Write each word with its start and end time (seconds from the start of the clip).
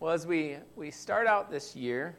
Well, 0.00 0.14
as 0.14 0.26
we, 0.26 0.56
we 0.76 0.90
start 0.90 1.26
out 1.26 1.50
this 1.50 1.76
year, 1.76 2.16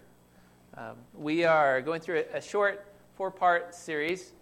um, 0.77 0.97
we 1.15 1.45
are 1.45 1.81
going 1.81 1.99
through 1.99 2.25
a, 2.31 2.37
a 2.37 2.41
short 2.41 2.85
four 3.15 3.31
part 3.31 3.73
series 3.73 4.33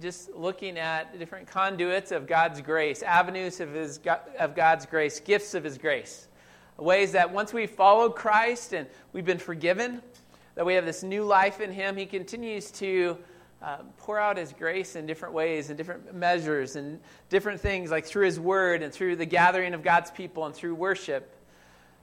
just 0.00 0.32
looking 0.36 0.78
at 0.78 1.18
different 1.18 1.48
conduits 1.48 2.12
of 2.12 2.28
God's 2.28 2.60
grace, 2.60 3.02
avenues 3.02 3.58
of, 3.58 3.72
his, 3.72 3.98
of 4.38 4.54
God's 4.54 4.86
grace, 4.86 5.18
gifts 5.18 5.54
of 5.54 5.64
His 5.64 5.78
grace. 5.78 6.28
Ways 6.76 7.10
that 7.10 7.32
once 7.32 7.52
we 7.52 7.66
follow 7.66 8.08
Christ 8.08 8.72
and 8.72 8.86
we've 9.12 9.24
been 9.24 9.36
forgiven, 9.36 10.00
that 10.54 10.64
we 10.64 10.74
have 10.74 10.86
this 10.86 11.02
new 11.02 11.24
life 11.24 11.60
in 11.60 11.72
Him, 11.72 11.96
He 11.96 12.06
continues 12.06 12.70
to 12.70 13.18
uh, 13.62 13.78
pour 13.96 14.20
out 14.20 14.36
His 14.36 14.52
grace 14.52 14.94
in 14.94 15.06
different 15.06 15.34
ways, 15.34 15.70
in 15.70 15.76
different 15.76 16.14
measures, 16.14 16.76
and 16.76 17.00
different 17.30 17.60
things, 17.60 17.90
like 17.90 18.06
through 18.06 18.26
His 18.26 18.38
Word 18.38 18.80
and 18.84 18.92
through 18.92 19.16
the 19.16 19.26
gathering 19.26 19.74
of 19.74 19.82
God's 19.82 20.12
people 20.12 20.46
and 20.46 20.54
through 20.54 20.76
worship. 20.76 21.32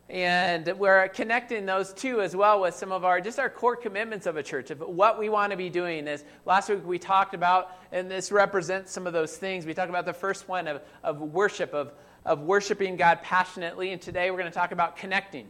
And 0.10 0.68
we're 0.78 1.08
connecting 1.08 1.66
those 1.66 1.94
two 1.94 2.22
as 2.22 2.36
well 2.36 2.62
with 2.62 2.76
some 2.76 2.92
of 2.92 3.06
our 3.06 3.22
just 3.22 3.40
our 3.40 3.50
core 3.50 3.76
commitments 3.76 4.26
of 4.26 4.36
a 4.36 4.44
church 4.44 4.70
of 4.70 4.82
what 4.82 5.18
we 5.18 5.30
want 5.30 5.52
to 5.52 5.58
be 5.58 5.70
doing. 5.70 6.08
is 6.08 6.26
last 6.46 6.70
week 6.70 6.86
we 6.86 7.00
talked 7.00 7.34
about, 7.34 7.72
and 7.92 8.12
this 8.12 8.32
represents 8.32 8.92
some 8.92 9.08
of 9.08 9.14
those 9.14 9.38
things. 9.38 9.66
We 9.66 9.74
talked 9.74 9.90
about 9.90 10.06
the 10.06 10.14
first 10.14 10.48
one 10.48 10.68
of, 10.68 10.82
of 11.04 11.22
worship, 11.22 11.74
of, 11.74 11.94
of 12.26 12.42
worshiping 12.42 12.98
God 12.98 13.22
passionately. 13.22 13.92
And 13.92 14.02
today 14.02 14.30
we're 14.30 14.38
going 14.38 14.52
to 14.52 14.58
talk 14.58 14.72
about 14.72 14.98
connecting. 14.98 15.48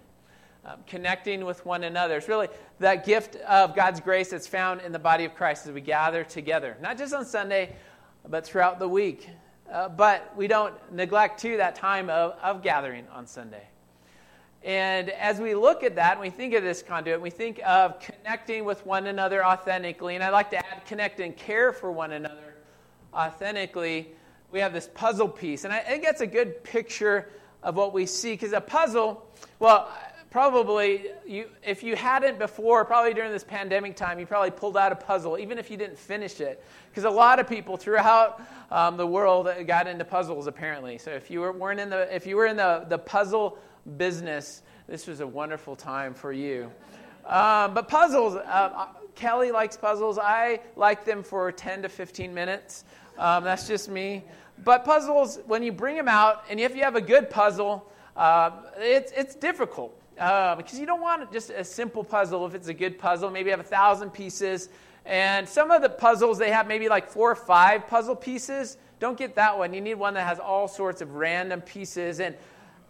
Um, 0.65 0.77
connecting 0.87 1.43
with 1.43 1.65
one 1.65 1.83
another. 1.83 2.15
It's 2.15 2.29
really 2.29 2.47
that 2.79 3.05
gift 3.05 3.35
of 3.35 3.75
God's 3.75 3.99
grace 3.99 4.29
that's 4.29 4.47
found 4.47 4.79
in 4.79 4.93
the 4.93 4.99
body 4.99 5.25
of 5.25 5.35
Christ 5.35 5.67
as 5.67 5.73
we 5.73 5.81
gather 5.81 6.23
together, 6.23 6.77
not 6.79 6.97
just 6.97 7.13
on 7.13 7.25
Sunday, 7.25 7.75
but 8.29 8.45
throughout 8.45 8.79
the 8.79 8.87
week. 8.87 9.27
Uh, 9.69 9.89
but 9.89 10.33
we 10.37 10.47
don't 10.47 10.73
neglect, 10.93 11.41
too, 11.41 11.57
that 11.57 11.75
time 11.75 12.09
of, 12.09 12.37
of 12.41 12.63
gathering 12.63 13.05
on 13.11 13.27
Sunday. 13.27 13.67
And 14.63 15.09
as 15.09 15.41
we 15.41 15.55
look 15.55 15.83
at 15.83 15.95
that 15.95 16.13
and 16.13 16.21
we 16.21 16.29
think 16.29 16.53
of 16.53 16.63
this 16.63 16.81
conduit, 16.81 17.19
we 17.19 17.29
think 17.29 17.59
of 17.65 17.99
connecting 17.99 18.63
with 18.63 18.85
one 18.85 19.07
another 19.07 19.45
authentically. 19.45 20.15
And 20.15 20.23
I'd 20.23 20.29
like 20.29 20.49
to 20.51 20.57
add 20.57 20.85
connect 20.85 21.19
and 21.19 21.35
care 21.35 21.73
for 21.73 21.91
one 21.91 22.13
another 22.13 22.55
authentically. 23.13 24.11
We 24.51 24.59
have 24.59 24.71
this 24.71 24.89
puzzle 24.93 25.27
piece. 25.27 25.65
And 25.65 25.73
I 25.73 25.79
think 25.79 26.03
that's 26.03 26.21
a 26.21 26.27
good 26.27 26.63
picture 26.63 27.29
of 27.61 27.75
what 27.75 27.93
we 27.93 28.05
see. 28.05 28.31
Because 28.31 28.53
a 28.53 28.61
puzzle, 28.61 29.27
well, 29.59 29.89
probably 30.31 31.07
you, 31.27 31.49
if 31.61 31.83
you 31.83 31.97
hadn't 31.97 32.39
before, 32.39 32.85
probably 32.85 33.13
during 33.13 33.33
this 33.33 33.43
pandemic 33.43 33.97
time, 33.97 34.17
you 34.17 34.25
probably 34.25 34.51
pulled 34.51 34.77
out 34.77 34.93
a 34.93 34.95
puzzle, 34.95 35.37
even 35.37 35.57
if 35.57 35.69
you 35.69 35.75
didn't 35.75 35.97
finish 35.97 36.39
it. 36.39 36.63
Because 36.89 37.03
a 37.03 37.09
lot 37.09 37.37
of 37.37 37.49
people 37.49 37.75
throughout 37.75 38.41
um, 38.71 38.95
the 38.95 39.05
world 39.05 39.49
got 39.67 39.87
into 39.87 40.05
puzzles, 40.05 40.47
apparently. 40.47 40.97
So 40.97 41.11
if 41.11 41.29
you 41.29 41.41
were, 41.41 41.51
weren't 41.51 41.81
in 41.81 41.89
the, 41.89 42.15
if 42.15 42.25
you 42.25 42.37
were 42.37 42.45
in 42.45 42.55
the, 42.55 42.85
the 42.87 42.97
puzzle 42.97 43.57
business, 43.97 44.63
this 44.87 45.07
was 45.07 45.19
a 45.19 45.27
wonderful 45.27 45.75
time 45.75 46.13
for 46.13 46.31
you. 46.31 46.71
Um, 47.25 47.73
but 47.73 47.87
puzzles, 47.87 48.35
uh, 48.35 48.87
Kelly 49.15 49.51
likes 49.51 49.77
puzzles. 49.77 50.17
I 50.17 50.59
like 50.75 51.05
them 51.05 51.23
for 51.23 51.51
10 51.51 51.83
to 51.83 51.89
15 51.89 52.33
minutes. 52.33 52.83
Um, 53.17 53.43
that's 53.43 53.67
just 53.67 53.89
me. 53.89 54.23
But 54.63 54.85
puzzles, 54.85 55.39
when 55.45 55.63
you 55.63 55.71
bring 55.71 55.95
them 55.95 56.07
out, 56.07 56.43
and 56.49 56.59
if 56.59 56.75
you 56.75 56.83
have 56.83 56.95
a 56.95 57.01
good 57.01 57.29
puzzle, 57.29 57.89
uh, 58.15 58.51
it's, 58.77 59.11
it's 59.13 59.35
difficult. 59.35 59.97
Uh, 60.19 60.55
because 60.55 60.79
you 60.79 60.85
don't 60.85 61.01
want 61.01 61.31
just 61.33 61.49
a 61.49 61.63
simple 61.63 62.03
puzzle 62.03 62.45
if 62.45 62.53
it's 62.53 62.67
a 62.67 62.73
good 62.73 62.99
puzzle. 62.99 63.31
Maybe 63.31 63.49
have 63.49 63.59
a 63.59 63.63
thousand 63.63 64.11
pieces. 64.11 64.69
And 65.05 65.47
some 65.47 65.71
of 65.71 65.81
the 65.81 65.89
puzzles, 65.89 66.37
they 66.37 66.51
have 66.51 66.67
maybe 66.67 66.87
like 66.87 67.07
four 67.07 67.31
or 67.31 67.35
five 67.35 67.87
puzzle 67.87 68.15
pieces. 68.15 68.77
Don't 68.99 69.17
get 69.17 69.35
that 69.35 69.57
one. 69.57 69.73
You 69.73 69.81
need 69.81 69.95
one 69.95 70.13
that 70.13 70.25
has 70.27 70.39
all 70.39 70.67
sorts 70.67 71.01
of 71.01 71.15
random 71.15 71.61
pieces. 71.61 72.19
And 72.19 72.35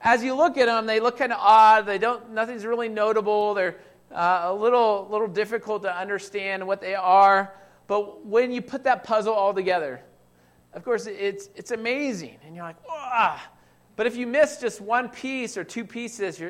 as 0.03 0.21
you 0.21 0.35
look 0.35 0.57
at 0.57 0.65
them, 0.65 0.85
they 0.85 0.99
look 0.99 1.17
kind 1.17 1.31
of 1.31 1.39
odd. 1.39 1.85
They 1.85 1.97
don't, 1.97 2.31
nothing's 2.31 2.65
really 2.65 2.89
notable. 2.89 3.53
They're 3.53 3.77
uh, 4.11 4.41
a 4.43 4.53
little, 4.53 5.07
little 5.09 5.27
difficult 5.27 5.83
to 5.83 5.97
understand 5.97 6.67
what 6.67 6.81
they 6.81 6.93
are. 6.93 7.53
But 7.87 8.25
when 8.25 8.51
you 8.51 8.61
put 8.61 8.83
that 8.83 9.05
puzzle 9.05 9.33
all 9.33 9.53
together, 9.53 10.01
of 10.73 10.83
course, 10.83 11.07
it's, 11.07 11.49
it's 11.55 11.71
amazing. 11.71 12.37
And 12.45 12.55
you're 12.55 12.65
like, 12.65 12.75
ah. 12.89 13.49
But 13.95 14.05
if 14.05 14.17
you 14.17 14.27
miss 14.27 14.57
just 14.57 14.81
one 14.81 15.07
piece 15.07 15.55
or 15.55 15.63
two 15.63 15.85
pieces, 15.85 16.41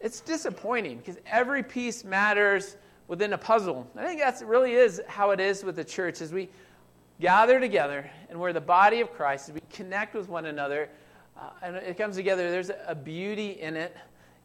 it's 0.00 0.20
disappointing 0.20 0.98
because 0.98 1.18
every 1.26 1.62
piece 1.62 2.04
matters 2.04 2.76
within 3.08 3.32
a 3.32 3.38
puzzle. 3.38 3.88
I 3.96 4.06
think 4.06 4.20
that 4.20 4.40
really 4.46 4.74
is 4.74 5.00
how 5.08 5.30
it 5.30 5.40
is 5.40 5.64
with 5.64 5.76
the 5.76 5.84
church 5.84 6.20
as 6.20 6.32
we 6.32 6.48
gather 7.20 7.58
together 7.58 8.08
and 8.28 8.38
we're 8.38 8.52
the 8.52 8.60
body 8.60 9.00
of 9.00 9.12
Christ, 9.12 9.48
as 9.48 9.54
we 9.54 9.60
connect 9.72 10.14
with 10.14 10.28
one 10.28 10.46
another 10.46 10.88
uh, 11.36 11.50
and 11.62 11.76
it 11.76 11.96
comes 11.96 12.16
together. 12.16 12.50
There's 12.50 12.70
a 12.86 12.94
beauty 12.94 13.50
in 13.60 13.76
it, 13.76 13.96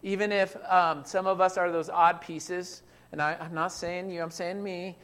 even 0.01 0.31
if 0.31 0.55
um, 0.71 1.03
some 1.05 1.27
of 1.27 1.39
us 1.39 1.57
are 1.57 1.71
those 1.71 1.89
odd 1.89 2.21
pieces. 2.21 2.81
And 3.11 3.21
I, 3.21 3.37
am 3.39 3.53
not 3.53 3.71
saying 3.71 4.09
you, 4.09 4.21
I'm 4.21 4.31
saying 4.31 4.61
me. 4.61 4.97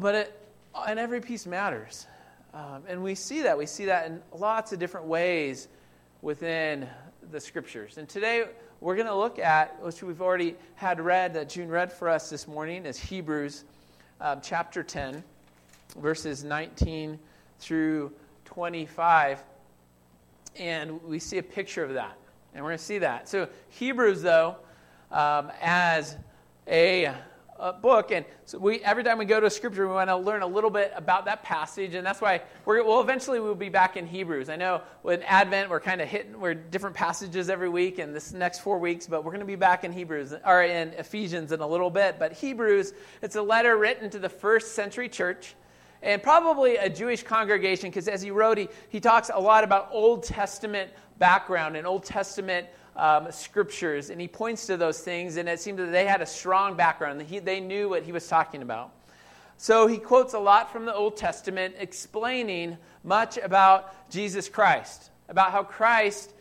but 0.00 0.14
it, 0.14 0.48
and 0.88 0.98
every 0.98 1.20
piece 1.20 1.46
matters. 1.46 2.06
Um, 2.54 2.82
and 2.88 3.02
we 3.02 3.14
see 3.14 3.42
that. 3.42 3.56
We 3.56 3.66
see 3.66 3.86
that 3.86 4.06
in 4.06 4.20
lots 4.32 4.72
of 4.72 4.78
different 4.78 5.06
ways 5.06 5.68
within 6.20 6.88
the 7.30 7.40
scriptures. 7.40 7.98
And 7.98 8.08
today 8.08 8.46
we're 8.80 8.96
going 8.96 9.06
to 9.06 9.14
look 9.14 9.38
at, 9.38 9.80
which 9.82 10.02
we've 10.02 10.20
already 10.20 10.56
had 10.74 11.00
read, 11.00 11.34
that 11.34 11.48
June 11.48 11.68
read 11.68 11.92
for 11.92 12.08
us 12.08 12.28
this 12.28 12.48
morning, 12.48 12.86
is 12.86 12.98
Hebrews 12.98 13.64
um, 14.20 14.40
chapter 14.42 14.82
10, 14.82 15.22
verses 15.96 16.44
19 16.44 17.18
through 17.58 18.12
25 18.44 19.42
and 20.56 21.02
we 21.02 21.18
see 21.18 21.38
a 21.38 21.42
picture 21.42 21.84
of 21.84 21.94
that. 21.94 22.16
And 22.54 22.62
we're 22.62 22.70
going 22.70 22.78
to 22.78 22.84
see 22.84 22.98
that. 22.98 23.28
So, 23.28 23.48
Hebrews, 23.70 24.22
though, 24.22 24.56
um, 25.10 25.50
as 25.60 26.16
a, 26.66 27.14
a, 27.58 27.72
book, 27.72 28.10
and 28.12 28.24
so 28.44 28.58
we 28.58 28.80
every 28.80 29.04
time 29.04 29.18
we 29.18 29.24
go 29.24 29.40
to 29.40 29.46
a 29.46 29.50
scripture, 29.50 29.86
we 29.86 29.94
want 29.94 30.10
to 30.10 30.16
learn 30.16 30.42
a 30.42 30.46
little 30.46 30.68
bit 30.68 30.92
about 30.94 31.24
that 31.26 31.42
passage, 31.42 31.94
and 31.94 32.06
that's 32.06 32.20
why 32.20 32.42
we're 32.64 32.84
well. 32.84 33.00
Eventually, 33.00 33.40
we'll 33.40 33.54
be 33.54 33.68
back 33.70 33.96
in 33.96 34.06
Hebrews. 34.06 34.48
I 34.48 34.56
know 34.56 34.82
with 35.02 35.22
Advent, 35.26 35.70
we're 35.70 35.80
kind 35.80 36.00
of 36.00 36.08
hitting 36.08 36.38
we're 36.38 36.54
different 36.54 36.94
passages 36.94 37.48
every 37.48 37.68
week, 37.68 37.98
and 37.98 38.14
this 38.14 38.32
next 38.32 38.60
four 38.60 38.78
weeks, 38.78 39.06
but 39.06 39.24
we're 39.24 39.32
going 39.32 39.40
to 39.40 39.46
be 39.46 39.56
back 39.56 39.84
in 39.84 39.92
Hebrews 39.92 40.34
or 40.44 40.62
in 40.62 40.88
Ephesians 40.90 41.52
in 41.52 41.60
a 41.60 41.66
little 41.66 41.90
bit. 41.90 42.18
But 42.18 42.32
Hebrews, 42.32 42.92
it's 43.22 43.36
a 43.36 43.42
letter 43.42 43.78
written 43.78 44.10
to 44.10 44.18
the 44.18 44.28
first 44.28 44.74
century 44.74 45.08
church 45.08 45.54
and 46.02 46.22
probably 46.22 46.76
a 46.76 46.88
Jewish 46.88 47.22
congregation, 47.22 47.90
because 47.90 48.08
as 48.08 48.22
he 48.22 48.30
wrote, 48.30 48.58
he, 48.58 48.68
he 48.88 49.00
talks 49.00 49.30
a 49.32 49.40
lot 49.40 49.64
about 49.64 49.88
Old 49.92 50.24
Testament 50.24 50.90
background 51.18 51.76
and 51.76 51.86
Old 51.86 52.04
Testament 52.04 52.66
um, 52.96 53.30
scriptures, 53.30 54.10
and 54.10 54.20
he 54.20 54.28
points 54.28 54.66
to 54.66 54.76
those 54.76 55.00
things, 55.00 55.36
and 55.36 55.48
it 55.48 55.60
seemed 55.60 55.78
that 55.78 55.92
they 55.92 56.04
had 56.04 56.20
a 56.20 56.26
strong 56.26 56.76
background. 56.76 57.22
He, 57.22 57.38
they 57.38 57.60
knew 57.60 57.88
what 57.88 58.02
he 58.02 58.12
was 58.12 58.26
talking 58.26 58.62
about. 58.62 58.92
So 59.56 59.86
he 59.86 59.98
quotes 59.98 60.34
a 60.34 60.38
lot 60.38 60.72
from 60.72 60.86
the 60.86 60.94
Old 60.94 61.16
Testament, 61.16 61.76
explaining 61.78 62.76
much 63.04 63.38
about 63.38 64.10
Jesus 64.10 64.48
Christ, 64.48 65.10
about 65.28 65.52
how 65.52 65.62
Christ 65.62 66.34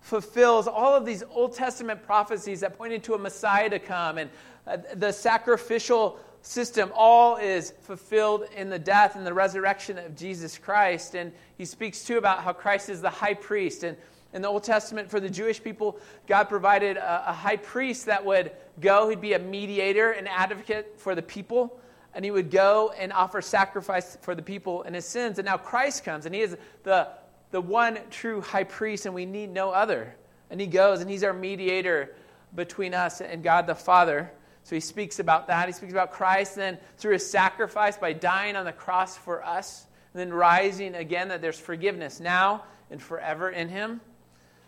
fulfills 0.00 0.68
all 0.68 0.94
of 0.94 1.04
these 1.04 1.22
Old 1.30 1.54
Testament 1.54 2.02
prophecies 2.04 2.60
that 2.60 2.76
pointed 2.76 3.02
to 3.04 3.14
a 3.14 3.18
Messiah 3.18 3.70
to 3.70 3.78
come 3.78 4.18
and 4.18 4.30
uh, 4.66 4.76
the 4.94 5.12
sacrificial 5.12 6.18
system 6.42 6.90
all 6.94 7.36
is 7.36 7.72
fulfilled 7.82 8.44
in 8.56 8.70
the 8.70 8.78
death 8.78 9.16
and 9.16 9.26
the 9.26 9.34
resurrection 9.34 9.98
of 9.98 10.16
Jesus 10.16 10.56
Christ. 10.58 11.14
And 11.14 11.32
he 11.56 11.64
speaks 11.64 12.04
too 12.04 12.18
about 12.18 12.42
how 12.42 12.52
Christ 12.52 12.88
is 12.88 13.00
the 13.00 13.10
high 13.10 13.34
priest. 13.34 13.82
And 13.82 13.96
in 14.32 14.42
the 14.42 14.48
Old 14.48 14.64
Testament, 14.64 15.10
for 15.10 15.20
the 15.20 15.30
Jewish 15.30 15.62
people, 15.62 15.98
God 16.26 16.44
provided 16.44 16.96
a, 16.96 17.30
a 17.30 17.32
high 17.32 17.56
priest 17.56 18.06
that 18.06 18.24
would 18.24 18.52
go, 18.80 19.08
he'd 19.08 19.20
be 19.20 19.32
a 19.32 19.38
mediator, 19.38 20.12
an 20.12 20.26
advocate 20.26 20.94
for 20.98 21.14
the 21.14 21.22
people. 21.22 21.80
And 22.14 22.24
he 22.24 22.30
would 22.30 22.50
go 22.50 22.92
and 22.98 23.12
offer 23.12 23.40
sacrifice 23.40 24.16
for 24.22 24.34
the 24.34 24.42
people 24.42 24.82
and 24.82 24.94
his 24.94 25.04
sins. 25.04 25.38
And 25.38 25.46
now 25.46 25.56
Christ 25.56 26.04
comes, 26.04 26.26
and 26.26 26.34
he 26.34 26.40
is 26.40 26.56
the, 26.82 27.08
the 27.50 27.60
one 27.60 27.98
true 28.10 28.40
high 28.40 28.64
priest, 28.64 29.06
and 29.06 29.14
we 29.14 29.26
need 29.26 29.50
no 29.50 29.70
other. 29.70 30.14
And 30.50 30.60
he 30.60 30.66
goes, 30.66 31.00
and 31.00 31.10
he's 31.10 31.22
our 31.22 31.32
mediator 31.32 32.14
between 32.54 32.94
us 32.94 33.20
and 33.20 33.42
God 33.42 33.66
the 33.66 33.74
Father. 33.74 34.30
So 34.68 34.76
he 34.76 34.80
speaks 34.80 35.18
about 35.18 35.46
that. 35.46 35.66
He 35.66 35.72
speaks 35.72 35.94
about 35.94 36.12
Christ, 36.12 36.56
then 36.56 36.76
through 36.98 37.14
his 37.14 37.30
sacrifice 37.30 37.96
by 37.96 38.12
dying 38.12 38.54
on 38.54 38.66
the 38.66 38.72
cross 38.72 39.16
for 39.16 39.42
us, 39.42 39.86
and 40.12 40.20
then 40.20 40.30
rising 40.30 40.94
again, 40.94 41.28
that 41.28 41.40
there's 41.40 41.58
forgiveness 41.58 42.20
now 42.20 42.64
and 42.90 43.00
forever 43.00 43.48
in 43.48 43.70
him. 43.70 44.02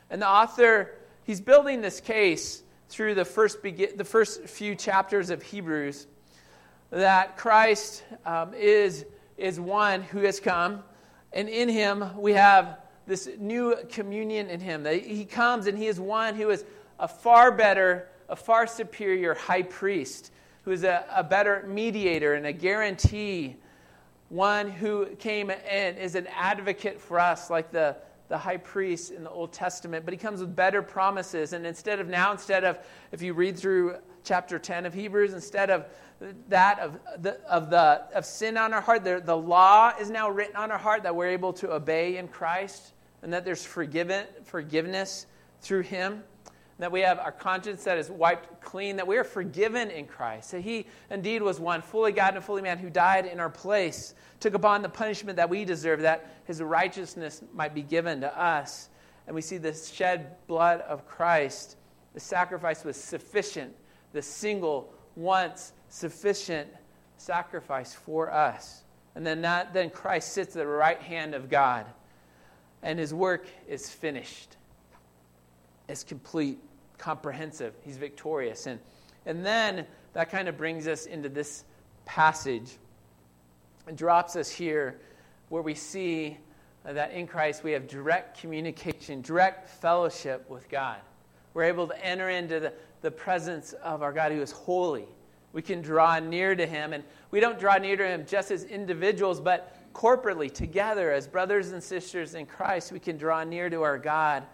And 0.09 0.23
the 0.23 0.27
author, 0.27 0.97
he's 1.25 1.43
building 1.43 1.83
this 1.83 2.01
case 2.01 2.63
through 2.89 3.15
the 3.15 3.27
first, 3.27 3.63
begin, 3.63 3.99
the 3.99 4.07
first 4.07 4.45
few 4.45 4.75
chapters 4.75 5.29
of 5.29 5.43
Hebrews 5.43 6.07
that 6.89 7.37
Christ 7.37 8.03
um, 8.25 8.55
is, 8.55 9.05
is 9.37 9.61
one 9.61 10.01
who 10.01 10.21
has 10.21 10.41
come, 10.41 10.83
and 11.31 11.47
in 11.47 11.69
him 11.69 12.19
we 12.19 12.33
have 12.33 12.79
this 13.07 13.29
new 13.39 13.77
communion 13.91 14.49
in 14.49 14.61
him. 14.61 14.85
That 14.85 15.03
he 15.03 15.27
comes 15.27 15.67
and 15.67 15.77
he 15.77 15.89
is 15.89 16.01
one 16.01 16.37
who 16.37 16.49
is 16.49 16.65
a 16.99 17.07
far 17.07 17.53
better 17.53 18.09
a 18.31 18.37
far 18.37 18.67
superior 18.67 19.35
high 19.35 19.63
priest 19.63 20.31
who 20.63 20.71
is 20.71 20.85
a, 20.85 21.05
a 21.15 21.25
better 21.25 21.65
mediator 21.67 22.35
and 22.35 22.47
a 22.47 22.53
guarantee, 22.53 23.57
one 24.29 24.71
who 24.71 25.07
came 25.17 25.51
and 25.51 25.99
is 25.99 26.15
an 26.15 26.29
advocate 26.29 27.01
for 27.01 27.19
us, 27.19 27.51
like 27.51 27.73
the, 27.73 27.97
the 28.29 28.39
high 28.39 28.57
priest 28.57 29.11
in 29.11 29.25
the 29.25 29.31
Old 29.31 29.53
Testament, 29.53 30.05
but 30.05 30.15
he 30.15 30.19
comes 30.19 30.41
with 30.41 30.55
better 30.55 30.81
promises. 30.81 31.53
And 31.53 31.67
instead 31.67 31.99
of 31.99 32.09
now, 32.09 32.31
instead 32.31 32.63
of, 32.63 32.79
if 33.11 33.21
you 33.21 33.35
read 33.35 33.59
through 33.59 33.97
chapter 34.23 34.59
10 34.59 34.87
of 34.87 34.95
Hebrews, 34.95 35.35
instead 35.35 35.71
of 35.71 35.87
that 36.49 36.79
of 36.79 37.01
the, 37.23 37.41
of 37.49 37.71
the 37.71 38.03
of 38.15 38.27
sin 38.27 38.59
on 38.59 38.75
our 38.75 38.83
heart, 38.83 39.03
the, 39.03 39.23
the 39.25 39.37
law 39.37 39.93
is 39.99 40.11
now 40.11 40.29
written 40.29 40.55
on 40.55 40.71
our 40.71 40.79
heart 40.79 41.03
that 41.03 41.17
we're 41.17 41.29
able 41.29 41.55
to 41.55 41.73
obey 41.73 42.19
in 42.19 42.29
Christ 42.29 42.93
and 43.23 43.33
that 43.33 43.45
there's 43.45 43.65
forgiven, 43.65 44.27
forgiveness 44.45 45.27
through 45.63 45.81
him 45.81 46.23
that 46.81 46.93
we 46.93 47.01
have 47.01 47.19
our 47.19 47.33
conscience 47.33 47.85
that 47.85 47.99
is 47.99 48.11
wiped 48.11 48.61
clean, 48.63 48.97
that 48.97 49.07
we 49.07 49.17
are 49.17 49.25
forgiven 49.25 49.91
in 49.91 50.07
Christ, 50.07 50.53
that 50.53 50.63
He 50.63 50.87
indeed 51.11 51.43
was 51.43 51.61
one, 51.61 51.83
fully 51.83 52.13
God 52.13 52.35
and 52.35 52.45
fully 52.45 52.63
man, 52.63 52.79
who 52.79 52.91
died 52.91 53.27
in 53.27 53.39
our 53.39 53.51
place, 53.51 54.15
took 54.41 54.55
upon 54.55 54.83
the 54.83 54.89
punishment 54.89 55.37
that 55.37 55.51
we 55.51 55.65
deserve, 55.65 56.01
that 56.03 56.43
His 56.45 56.63
righteousness 56.63 57.43
might 57.53 57.75
be 57.75 57.83
given 57.83 58.21
to 58.23 58.41
us. 58.41 58.89
And 59.27 59.35
we 59.35 59.43
see 59.43 59.59
the 59.59 59.75
shed 59.75 60.37
blood 60.47 60.81
of 60.83 61.07
Christ. 61.07 61.77
The 62.15 62.21
sacrifice 62.21 62.85
was 62.85 62.97
sufficient, 62.97 63.75
the 64.13 64.23
single, 64.23 64.93
once 65.17 65.73
sufficient 65.89 66.69
sacrifice 67.17 67.95
for 67.95 68.33
us. 68.33 68.85
And 69.15 69.27
then, 69.27 69.43
that, 69.43 69.75
then 69.75 69.91
Christ 69.91 70.33
sits 70.33 70.57
at 70.57 70.61
the 70.63 70.67
right 70.67 71.01
hand 71.01 71.35
of 71.35 71.51
God, 71.51 71.85
and 72.83 72.99
His 72.99 73.13
work 73.13 73.47
is 73.69 73.91
finished. 73.91 74.57
It's 75.89 76.05
complete 76.05 76.59
comprehensive. 77.01 77.75
He's 77.83 77.97
victorious. 77.97 78.67
And, 78.67 78.79
and 79.27 79.45
then 79.45 79.87
that 80.13 80.31
kind 80.31 80.49
of 80.49 80.57
brings 80.57 80.87
us 80.87 81.07
into 81.07 81.29
this 81.29 81.65
passage 82.05 82.77
and 83.87 83.97
drops 83.97 84.37
us 84.37 84.51
here 84.51 85.01
where 85.49 85.63
we 85.63 85.75
see 85.75 86.37
that 86.85 87.13
in 87.13 87.27
Christ 87.27 87.65
we 87.65 87.73
have 87.73 87.89
direct 87.89 88.41
communication, 88.41 89.23
direct 89.23 89.69
fellowship 89.69 90.49
with 90.49 90.69
God. 90.69 90.99
We're 91.55 91.65
able 91.65 91.89
to 91.89 92.05
enter 92.05 92.31
into 92.31 92.61
the, 92.61 92.73
the 93.01 93.11
presence 93.11 93.73
of 93.73 94.03
our 94.03 94.13
God 94.13 94.33
who 94.33 94.41
is 94.41 94.53
holy. 94.53 95.07
We 95.53 95.63
can 95.63 95.83
draw 95.83 96.21
near 96.21 96.55
to 96.55 96.65
him, 96.65 96.93
and 96.93 97.03
we 97.33 97.41
don't 97.41 97.59
draw 97.59 97.77
near 97.77 97.97
to 97.97 98.07
him 98.07 98.25
just 98.25 98.53
as 98.53 98.65
individuals, 98.65 99.41
but 99.41 99.77
corporately, 99.93 100.53
together, 100.53 101.11
as 101.11 101.27
brothers 101.27 101.73
and 101.73 101.83
sisters 101.83 102.35
in 102.35 102.47
Christ, 102.47 102.93
we 102.93 103.01
can 103.01 103.17
draw 103.17 103.43
near 103.43 103.69
to 103.69 103.83
our 103.83 103.99
God 103.99 104.45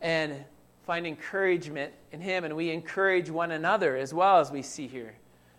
and 0.00 0.44
find 0.86 1.04
encouragement 1.04 1.92
in 2.12 2.20
Him, 2.20 2.44
and 2.44 2.54
we 2.54 2.70
encourage 2.70 3.28
one 3.28 3.50
another 3.50 3.96
as 3.96 4.14
well 4.14 4.38
as 4.38 4.52
we 4.52 4.62
see 4.62 4.86
here. 4.86 5.14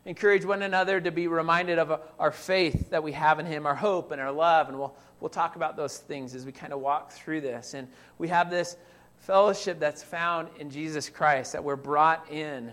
Encourage 0.05 0.45
one 0.45 0.61
another 0.61 1.01
to 1.01 1.11
be 1.11 1.27
reminded 1.27 1.77
of 1.77 2.01
our 2.17 2.31
faith 2.31 2.91
that 2.91 3.03
we 3.03 3.11
have 3.11 3.39
in 3.39 3.45
Him, 3.45 3.65
our 3.65 3.75
hope 3.75 4.11
and 4.11 4.21
our 4.21 4.31
love, 4.31 4.69
and 4.69 4.79
we'll, 4.79 4.95
we'll 5.19 5.29
talk 5.29 5.57
about 5.57 5.75
those 5.75 5.97
things 5.97 6.33
as 6.33 6.45
we 6.45 6.53
kind 6.53 6.71
of 6.71 6.79
walk 6.79 7.11
through 7.11 7.41
this. 7.41 7.73
And 7.73 7.89
we 8.17 8.29
have 8.29 8.49
this 8.49 8.77
fellowship 9.17 9.81
that's 9.81 10.01
found 10.01 10.47
in 10.59 10.69
Jesus 10.69 11.09
Christ, 11.09 11.51
that 11.51 11.63
we're 11.63 11.75
brought 11.75 12.31
in. 12.31 12.71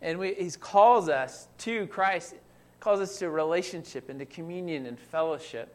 And 0.00 0.18
we, 0.18 0.34
He 0.34 0.50
calls 0.50 1.08
us 1.08 1.46
to 1.58 1.86
Christ, 1.86 2.34
calls 2.80 2.98
us 2.98 3.16
to 3.20 3.30
relationship 3.30 4.08
and 4.08 4.18
to 4.18 4.26
communion 4.26 4.86
and 4.86 4.98
fellowship 4.98 5.72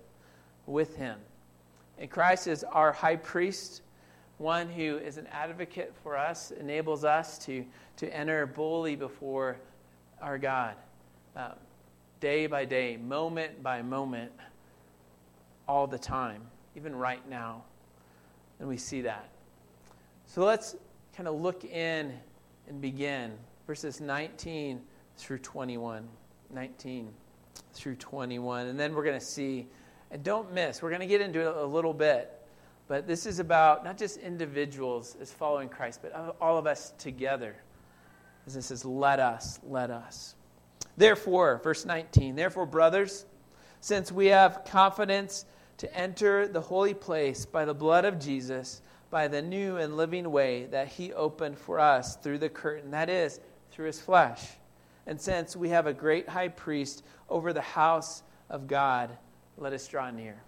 with 0.65 0.97
Him. 0.97 1.17
And 1.97 2.09
Christ 2.09 2.47
is 2.47 2.65
our 2.65 2.91
high 2.91 3.15
priest 3.15 3.81
one 4.37 4.69
who 4.69 4.97
is 4.97 5.17
an 5.17 5.27
advocate 5.27 5.93
for 6.03 6.15
us, 6.15 6.51
enables 6.51 7.03
us 7.03 7.37
to, 7.39 7.65
to 7.97 8.15
enter 8.15 8.45
boldly 8.45 8.95
before 8.95 9.57
our 10.21 10.37
God, 10.37 10.75
uh, 11.35 11.53
day 12.19 12.47
by 12.47 12.65
day, 12.65 12.97
moment 12.97 13.63
by 13.63 13.81
moment, 13.81 14.31
all 15.67 15.87
the 15.87 15.97
time, 15.97 16.41
even 16.75 16.95
right 16.95 17.27
now. 17.29 17.63
And 18.59 18.69
we 18.69 18.77
see 18.77 19.01
that. 19.01 19.29
So 20.25 20.43
let's 20.43 20.75
kind 21.15 21.27
of 21.27 21.39
look 21.39 21.63
in 21.65 22.13
and 22.67 22.81
begin 22.81 23.33
verses 23.65 24.01
19 24.01 24.81
through 25.17 25.39
21. 25.39 26.07
19 26.51 27.09
through 27.73 27.95
21. 27.95 28.67
And 28.67 28.79
then 28.79 28.93
we're 28.93 29.03
going 29.03 29.19
to 29.19 29.25
see, 29.25 29.67
and 30.11 30.23
don't 30.23 30.53
miss, 30.53 30.81
we're 30.81 30.89
going 30.89 31.01
to 31.01 31.07
get 31.07 31.21
into 31.21 31.41
it 31.41 31.55
a 31.55 31.65
little 31.65 31.93
bit 31.93 32.36
but 32.87 33.07
this 33.07 33.25
is 33.25 33.39
about 33.39 33.83
not 33.83 33.97
just 33.97 34.17
individuals 34.17 35.17
as 35.21 35.31
following 35.31 35.69
Christ, 35.69 36.01
but 36.01 36.35
all 36.39 36.57
of 36.57 36.67
us 36.67 36.93
together. 36.97 37.55
As 38.45 38.55
it 38.55 38.61
says, 38.61 38.85
let 38.85 39.19
us, 39.19 39.59
let 39.63 39.91
us. 39.91 40.35
Therefore, 40.95 41.59
verse 41.63 41.85
19, 41.85 42.35
therefore, 42.35 42.65
brothers, 42.65 43.25
since 43.81 44.11
we 44.11 44.27
have 44.27 44.63
confidence 44.65 45.45
to 45.77 45.95
enter 45.95 46.47
the 46.47 46.61
holy 46.61 46.93
place 46.93 47.45
by 47.45 47.65
the 47.65 47.73
blood 47.73 48.05
of 48.05 48.19
Jesus, 48.19 48.81
by 49.09 49.27
the 49.27 49.41
new 49.41 49.77
and 49.77 49.95
living 49.95 50.31
way 50.31 50.65
that 50.65 50.87
he 50.87 51.13
opened 51.13 51.57
for 51.57 51.79
us 51.79 52.15
through 52.15 52.39
the 52.39 52.49
curtain, 52.49 52.91
that 52.91 53.09
is, 53.09 53.39
through 53.71 53.85
his 53.85 53.99
flesh. 53.99 54.43
And 55.05 55.19
since 55.19 55.55
we 55.55 55.69
have 55.69 55.87
a 55.87 55.93
great 55.93 56.27
high 56.27 56.49
priest 56.49 57.03
over 57.29 57.53
the 57.53 57.61
house 57.61 58.23
of 58.49 58.67
God, 58.67 59.15
let 59.57 59.73
us 59.73 59.87
draw 59.87 60.09
near. 60.09 60.41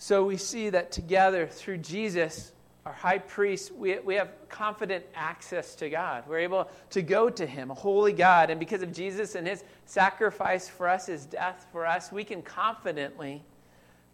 So 0.00 0.24
we 0.24 0.38
see 0.38 0.70
that 0.70 0.92
together 0.92 1.46
through 1.46 1.76
Jesus, 1.76 2.52
our 2.86 2.92
high 2.92 3.18
priest, 3.18 3.70
we, 3.70 3.98
we 3.98 4.14
have 4.14 4.30
confident 4.48 5.04
access 5.14 5.74
to 5.74 5.90
God. 5.90 6.24
We're 6.26 6.38
able 6.38 6.70
to 6.92 7.02
go 7.02 7.28
to 7.28 7.44
him, 7.44 7.70
a 7.70 7.74
holy 7.74 8.14
God. 8.14 8.48
And 8.48 8.58
because 8.58 8.80
of 8.80 8.94
Jesus 8.94 9.34
and 9.34 9.46
his 9.46 9.62
sacrifice 9.84 10.70
for 10.70 10.88
us, 10.88 11.04
his 11.04 11.26
death 11.26 11.66
for 11.70 11.84
us, 11.84 12.10
we 12.10 12.24
can 12.24 12.40
confidently 12.40 13.42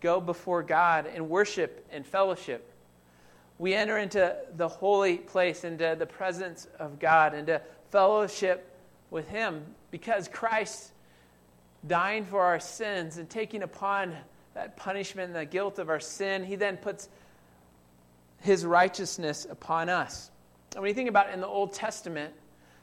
go 0.00 0.20
before 0.20 0.64
God 0.64 1.06
and 1.06 1.30
worship 1.30 1.86
and 1.92 2.04
fellowship. 2.04 2.68
We 3.56 3.72
enter 3.72 3.96
into 3.96 4.36
the 4.56 4.66
holy 4.66 5.18
place, 5.18 5.62
into 5.62 5.94
the 5.96 6.06
presence 6.06 6.66
of 6.80 6.98
God, 6.98 7.32
into 7.32 7.62
fellowship 7.90 8.76
with 9.12 9.28
him 9.28 9.64
because 9.92 10.26
Christ 10.26 10.90
dying 11.86 12.24
for 12.24 12.42
our 12.42 12.58
sins 12.58 13.18
and 13.18 13.30
taking 13.30 13.62
upon 13.62 14.16
that 14.56 14.74
punishment 14.74 15.26
and 15.26 15.36
the 15.36 15.44
guilt 15.44 15.78
of 15.78 15.90
our 15.90 16.00
sin, 16.00 16.42
he 16.42 16.56
then 16.56 16.78
puts 16.78 17.10
his 18.40 18.64
righteousness 18.64 19.46
upon 19.48 19.90
us. 19.90 20.30
And 20.74 20.80
when 20.80 20.88
you 20.88 20.94
think 20.94 21.10
about 21.10 21.30
in 21.30 21.42
the 21.42 21.46
Old 21.46 21.74
Testament, 21.74 22.32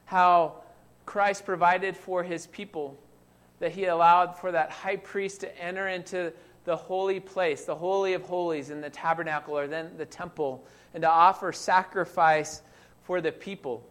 how 0.05 0.61
Christ 1.07 1.45
provided 1.45 1.97
for 1.97 2.21
his 2.21 2.45
people, 2.45 2.95
that 3.59 3.71
he 3.71 3.85
allowed 3.85 4.37
for 4.37 4.51
that 4.51 4.69
high 4.69 4.97
priest 4.97 5.41
to 5.41 5.59
enter 5.59 5.87
into 5.87 6.31
the 6.65 6.75
holy 6.75 7.19
place, 7.19 7.65
the 7.65 7.75
Holy 7.75 8.13
of 8.13 8.21
Holies 8.21 8.69
in 8.69 8.79
the 8.79 8.91
tabernacle 8.91 9.57
or 9.57 9.65
then 9.65 9.97
the 9.97 10.05
temple, 10.05 10.63
and 10.93 11.01
to 11.01 11.09
offer 11.09 11.51
sacrifice 11.51 12.61
for 13.01 13.19
the 13.19 13.31
people. 13.31 13.83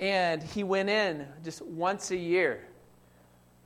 And 0.00 0.42
he 0.42 0.64
went 0.64 0.88
in 0.88 1.24
just 1.44 1.62
once 1.62 2.10
a 2.10 2.16
year 2.16 2.64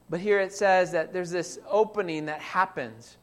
but 0.08 0.20
here 0.20 0.40
it 0.40 0.52
says 0.52 0.92
that 0.92 1.12
there's 1.12 1.30
this 1.30 1.58
opening 1.68 2.26
that 2.26 2.40
happens 2.40 3.16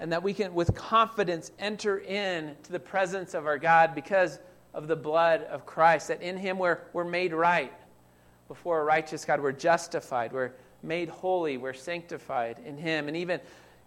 and 0.00 0.12
that 0.12 0.22
we 0.22 0.34
can, 0.34 0.54
with 0.54 0.74
confidence, 0.74 1.52
enter 1.58 1.98
in 2.00 2.56
to 2.64 2.72
the 2.72 2.80
presence 2.80 3.34
of 3.34 3.46
our 3.46 3.58
God 3.58 3.94
because 3.94 4.40
of 4.72 4.88
the 4.88 4.96
blood 4.96 5.42
of 5.42 5.64
Christ, 5.64 6.08
that 6.08 6.20
in 6.20 6.36
Him 6.36 6.58
we're, 6.58 6.80
we're 6.92 7.04
made 7.04 7.32
right 7.32 7.72
before 8.48 8.80
a 8.80 8.84
righteous 8.84 9.24
God. 9.24 9.40
We're 9.40 9.52
justified, 9.52 10.32
we're 10.32 10.52
made 10.82 11.08
holy, 11.08 11.56
we're 11.56 11.72
sanctified 11.72 12.58
in 12.64 12.76
Him. 12.76 13.06
And 13.06 13.16
even 13.16 13.40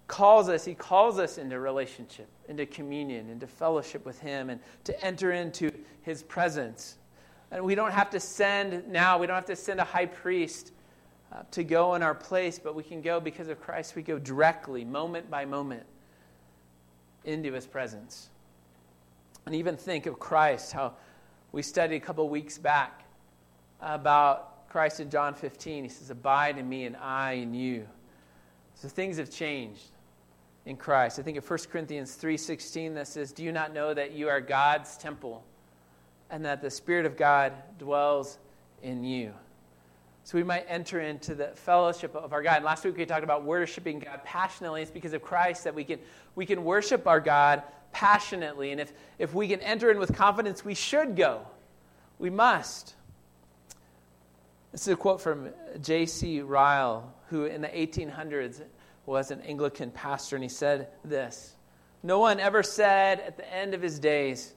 calls 0.08 0.48
us, 0.48 0.64
He 0.64 0.74
calls 0.74 1.20
us 1.20 1.38
into 1.38 1.60
relationship, 1.60 2.30
into 2.48 2.66
communion, 2.66 3.30
into 3.30 3.46
fellowship 3.46 4.06
with 4.06 4.20
Him, 4.20 4.50
and 4.50 4.62
to 4.86 5.06
enter 5.06 5.34
into 5.34 5.70
His 6.04 6.24
presence. 6.24 6.96
And 7.52 7.64
we 7.64 7.76
don't 7.76 7.92
have 7.92 8.10
to 8.12 8.20
send 8.20 8.88
now, 8.88 9.18
we 9.18 9.28
don't 9.28 9.36
have 9.36 9.46
to 9.46 9.56
send 9.58 9.82
a 9.82 9.86
high 9.86 10.06
priest 10.06 10.72
uh, 11.32 11.44
to 11.52 11.64
go 11.64 11.96
in 11.96 12.04
our 12.04 12.16
place, 12.16 12.60
but 12.60 12.76
we 12.76 12.84
can 12.84 13.02
go 13.02 13.20
because 13.20 13.48
of 13.48 13.60
Christ. 13.60 13.96
We 13.96 14.02
go 14.02 14.18
directly, 14.18 14.86
moment 14.86 15.30
by 15.30 15.46
moment, 15.46 15.84
into 17.26 17.54
his 17.54 17.66
presence. 17.66 18.30
And 19.46 19.56
even 19.56 19.78
think 19.78 20.06
of 20.06 20.20
Christ, 20.20 20.72
how 20.72 20.94
we 21.52 21.62
studied 21.62 21.98
a 21.98 22.00
couple 22.00 22.28
weeks 22.30 22.58
back 22.58 23.04
about 23.82 24.70
Christ 24.70 25.00
in 25.00 25.10
John 25.10 25.34
15. 25.34 25.84
He 25.84 25.90
says, 25.90 26.10
Abide 26.10 26.58
in 26.58 26.68
me, 26.68 26.86
and 26.86 26.96
I 26.98 27.34
in 27.34 27.54
you. 27.54 27.88
So 28.76 28.88
things 28.88 29.18
have 29.18 29.32
changed 29.32 29.90
in 30.68 30.76
Christ. 30.76 31.18
I 31.18 31.24
think 31.24 31.38
of 31.38 31.50
1 31.50 31.60
Corinthians 31.72 32.16
3:16 32.16 32.94
that 32.96 33.08
says, 33.08 33.32
"Do 33.32 33.44
you 33.44 33.52
not 33.52 33.74
know 33.74 33.94
that 33.94 34.12
you 34.12 34.28
are 34.30 34.42
God's 34.42 34.98
temple 34.98 35.44
and 36.30 36.44
that 36.46 36.62
the 36.62 36.70
spirit 36.70 37.06
of 37.06 37.16
God 37.16 37.54
dwells 37.78 38.38
in 38.82 39.04
you?" 39.04 39.34
So 40.28 40.38
we 40.38 40.44
might 40.44 40.66
enter 40.68 41.00
into 41.00 41.36
the 41.36 41.48
fellowship 41.56 42.14
of 42.14 42.34
our 42.34 42.44
God. 42.44 42.58
And 42.58 42.66
last 42.66 42.84
week 42.84 42.98
we 42.98 43.06
talked 43.06 43.24
about 43.24 43.46
worshiping 43.46 44.00
God 44.00 44.26
passionately. 44.26 44.82
It's 44.82 44.92
because 44.92 45.14
of 45.14 45.22
Christ 45.22 45.64
that 45.64 45.74
we 45.74 45.86
can, 45.86 46.00
we 46.36 46.46
can 46.46 46.66
worship 46.66 47.08
our 47.08 47.22
God 47.22 47.64
passionately. 47.94 48.74
And 48.74 48.82
if, 48.82 48.92
if 49.20 49.34
we 49.34 49.48
can 49.48 49.62
enter 49.62 49.90
in 49.90 50.00
with 50.00 50.14
confidence, 50.14 50.66
we 50.66 50.74
should 50.74 51.16
go. 51.16 51.48
We 52.20 52.30
must. 52.30 52.94
This 54.74 54.82
is 54.82 54.90
a 54.90 54.98
quote 54.98 55.22
from 55.22 55.48
J.C. 55.82 56.42
Ryle, 56.42 57.10
who 57.30 57.46
in 57.46 57.62
the 57.62 57.70
1800s 57.70 58.62
was 59.06 59.32
an 59.32 59.40
Anglican 59.44 59.92
pastor, 59.92 60.36
and 60.36 60.44
he 60.44 60.50
said 60.50 60.90
this 61.06 61.56
No 62.04 62.20
one 62.20 62.42
ever 62.42 62.64
said 62.64 63.22
at 63.22 63.38
the 63.38 63.50
end 63.54 63.74
of 63.74 63.82
his 63.82 63.98
days, 63.98 64.54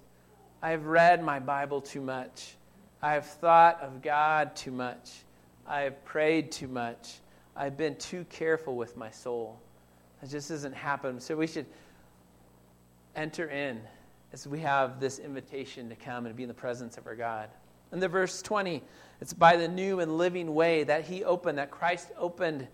I 0.63 0.71
have 0.71 0.87
read 0.87 1.23
my 1.23 1.39
Bible 1.39 1.81
too 1.81 2.01
much. 2.01 2.57
I 3.01 3.13
have 3.13 3.27
thought 3.27 3.81
of 3.83 4.03
God 4.03 4.57
too 4.57 4.73
much. 4.73 5.23
I 5.71 5.83
have 5.83 6.05
prayed 6.05 6.51
too 6.51 6.67
much. 6.67 7.21
I've 7.55 7.77
been 7.77 7.95
too 7.95 8.27
careful 8.29 8.75
with 8.75 8.97
my 8.97 9.13
soul. 9.13 9.57
That 10.21 10.29
just 10.29 10.49
doesn't 10.49 10.75
happen. 10.75 11.21
So 11.21 11.37
we 11.37 11.47
should 11.47 11.67
enter 13.15 13.49
in 13.49 13.81
as 14.33 14.49
we 14.49 14.59
have 14.59 14.99
this 14.99 15.21
invitation 15.21 15.89
to 15.89 15.95
come 15.95 16.27
and 16.27 16.35
be 16.35 16.43
in 16.43 16.49
the 16.49 16.55
presence 16.55 16.99
of 16.99 17.07
our 17.07 17.15
God. 17.15 17.51
In 17.93 18.01
the 18.01 18.09
verse 18.09 18.43
20, 18.43 18.83
it's 19.21 19.33
by 19.33 19.57
the 19.57 19.69
new 19.69 20.01
and 20.01 20.19
living 20.19 20.57
way 20.57 20.83
that 20.83 21.05
he 21.05 21.23
opened, 21.23 21.59
that 21.59 21.71
Christ 21.71 22.09
opened 22.19 22.67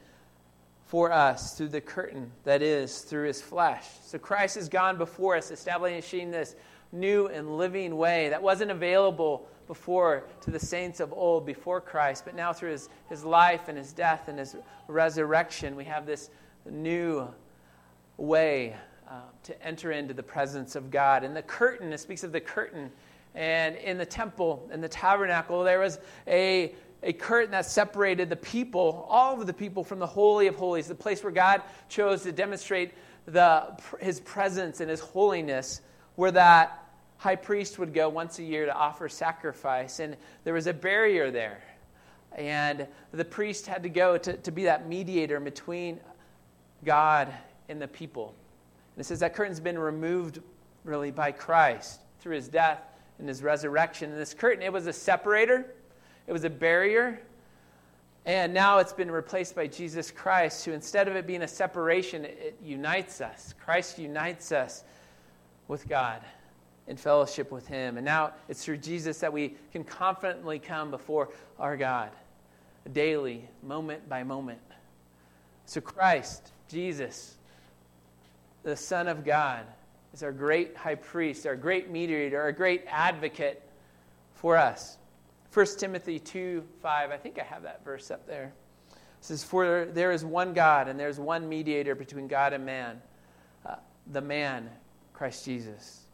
for 0.86 1.12
us 1.12 1.54
through 1.54 1.68
the 1.68 1.82
curtain 1.82 2.32
that 2.44 2.62
is 2.62 3.00
through 3.00 3.26
his 3.26 3.42
flesh. 3.42 3.84
So 4.06 4.16
Christ 4.16 4.54
has 4.54 4.70
gone 4.70 4.96
before 4.96 5.36
us, 5.36 5.50
establishing 5.50 6.30
this 6.30 6.56
new 6.92 7.26
and 7.26 7.58
living 7.58 7.98
way 7.98 8.30
that 8.30 8.42
wasn't 8.42 8.70
available 8.70 9.50
before 9.66 10.24
to 10.40 10.50
the 10.50 10.58
saints 10.58 11.00
of 11.00 11.12
old 11.12 11.44
before 11.44 11.80
Christ, 11.80 12.24
but 12.24 12.34
now 12.34 12.52
through 12.52 12.70
his, 12.70 12.88
his 13.08 13.24
life 13.24 13.68
and 13.68 13.76
his 13.76 13.92
death 13.92 14.28
and 14.28 14.38
his 14.38 14.56
resurrection, 14.88 15.76
we 15.76 15.84
have 15.84 16.06
this 16.06 16.30
new 16.68 17.28
way 18.16 18.76
uh, 19.08 19.20
to 19.44 19.62
enter 19.62 19.92
into 19.92 20.14
the 20.14 20.22
presence 20.22 20.76
of 20.76 20.90
God. 20.90 21.24
And 21.24 21.36
the 21.36 21.42
curtain, 21.42 21.92
it 21.92 21.98
speaks 21.98 22.24
of 22.24 22.32
the 22.32 22.40
curtain. 22.40 22.90
And 23.34 23.76
in 23.76 23.98
the 23.98 24.06
temple, 24.06 24.68
in 24.72 24.80
the 24.80 24.88
tabernacle, 24.88 25.62
there 25.62 25.78
was 25.78 25.98
a 26.26 26.74
a 27.02 27.12
curtain 27.12 27.50
that 27.52 27.66
separated 27.66 28.28
the 28.28 28.36
people, 28.36 29.06
all 29.08 29.40
of 29.40 29.46
the 29.46 29.52
people, 29.52 29.84
from 29.84 29.98
the 29.98 30.06
Holy 30.06 30.46
of 30.46 30.56
Holies, 30.56 30.88
the 30.88 30.94
place 30.94 31.22
where 31.22 31.32
God 31.32 31.62
chose 31.88 32.22
to 32.22 32.32
demonstrate 32.32 32.94
the, 33.26 33.76
his 34.00 34.20
presence 34.20 34.80
and 34.80 34.90
his 34.90 35.00
holiness, 35.00 35.82
where 36.14 36.30
that 36.32 36.85
high 37.18 37.36
priest 37.36 37.78
would 37.78 37.94
go 37.94 38.08
once 38.08 38.38
a 38.38 38.42
year 38.42 38.66
to 38.66 38.74
offer 38.74 39.08
sacrifice. 39.08 40.00
And 40.00 40.16
there 40.44 40.54
was 40.54 40.66
a 40.66 40.72
barrier 40.74 41.30
there. 41.30 41.62
And 42.36 42.86
the 43.12 43.24
priest 43.24 43.66
had 43.66 43.82
to 43.82 43.88
go 43.88 44.18
to, 44.18 44.36
to 44.36 44.50
be 44.50 44.64
that 44.64 44.88
mediator 44.88 45.40
between 45.40 46.00
God 46.84 47.32
and 47.68 47.80
the 47.80 47.88
people. 47.88 48.34
And 48.94 49.00
it 49.00 49.06
says 49.06 49.20
that 49.20 49.34
curtain's 49.34 49.60
been 49.60 49.78
removed 49.78 50.40
really 50.84 51.10
by 51.10 51.32
Christ 51.32 52.00
through 52.20 52.36
his 52.36 52.48
death 52.48 52.82
and 53.18 53.28
his 53.28 53.42
resurrection. 53.42 54.10
And 54.10 54.20
this 54.20 54.34
curtain, 54.34 54.62
it 54.62 54.72
was 54.72 54.86
a 54.86 54.92
separator 54.92 55.72
it 56.26 56.32
was 56.32 56.44
a 56.44 56.50
barrier. 56.50 57.20
And 58.24 58.52
now 58.52 58.78
it's 58.78 58.92
been 58.92 59.10
replaced 59.10 59.54
by 59.54 59.68
Jesus 59.68 60.10
Christ, 60.10 60.64
who 60.64 60.72
instead 60.72 61.06
of 61.06 61.14
it 61.14 61.26
being 61.26 61.42
a 61.42 61.48
separation, 61.48 62.24
it 62.24 62.58
unites 62.62 63.20
us. 63.20 63.54
Christ 63.64 63.98
unites 63.98 64.50
us 64.50 64.82
with 65.68 65.88
God 65.88 66.20
in 66.88 66.96
fellowship 66.96 67.50
with 67.50 67.66
Him. 67.66 67.96
And 67.96 68.04
now 68.04 68.32
it's 68.48 68.64
through 68.64 68.78
Jesus 68.78 69.18
that 69.20 69.32
we 69.32 69.56
can 69.72 69.84
confidently 69.84 70.58
come 70.58 70.90
before 70.90 71.30
our 71.58 71.76
God 71.76 72.10
daily, 72.92 73.48
moment 73.62 74.08
by 74.08 74.22
moment. 74.22 74.60
So, 75.66 75.80
Christ, 75.80 76.52
Jesus, 76.68 77.36
the 78.62 78.76
Son 78.76 79.08
of 79.08 79.24
God, 79.24 79.66
is 80.14 80.22
our 80.22 80.32
great 80.32 80.76
high 80.76 80.94
priest, 80.94 81.46
our 81.46 81.56
great 81.56 81.90
mediator, 81.90 82.40
our 82.40 82.52
great 82.52 82.84
advocate 82.88 83.62
for 84.34 84.56
us. 84.56 84.96
1 85.52 85.66
Timothy 85.78 86.18
2 86.18 86.62
5, 86.82 87.10
I 87.10 87.16
think 87.16 87.38
I 87.38 87.44
have 87.44 87.62
that 87.64 87.84
verse 87.84 88.10
up 88.10 88.26
there. 88.26 88.52
It 88.92 88.98
says, 89.20 89.42
For 89.42 89.86
there 89.86 90.12
is 90.12 90.24
one 90.24 90.52
God, 90.52 90.88
and 90.88 90.98
there's 90.98 91.18
one 91.18 91.48
mediator 91.48 91.94
between 91.94 92.28
God 92.28 92.52
and 92.52 92.64
man, 92.64 93.02
uh, 93.64 93.76
the 94.12 94.20
man, 94.20 94.70
Christ 95.12 95.44
Jesus. 95.44 96.05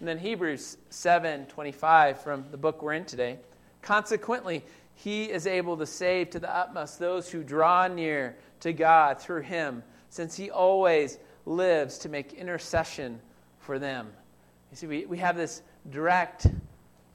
And 0.00 0.08
then 0.08 0.18
Hebrews 0.18 0.76
7 0.90 1.46
25 1.46 2.20
from 2.22 2.44
the 2.50 2.56
book 2.56 2.82
we're 2.82 2.92
in 2.92 3.04
today. 3.04 3.38
Consequently, 3.82 4.64
he 4.94 5.24
is 5.24 5.46
able 5.46 5.76
to 5.76 5.86
save 5.86 6.30
to 6.30 6.40
the 6.40 6.54
utmost 6.54 6.98
those 6.98 7.30
who 7.30 7.42
draw 7.42 7.86
near 7.88 8.36
to 8.60 8.72
God 8.72 9.20
through 9.20 9.42
him, 9.42 9.82
since 10.10 10.36
he 10.36 10.50
always 10.50 11.18
lives 11.46 11.98
to 11.98 12.08
make 12.08 12.32
intercession 12.32 13.20
for 13.58 13.78
them. 13.78 14.08
You 14.70 14.76
see, 14.76 14.86
we, 14.86 15.06
we 15.06 15.18
have 15.18 15.36
this 15.36 15.62
direct 15.90 16.46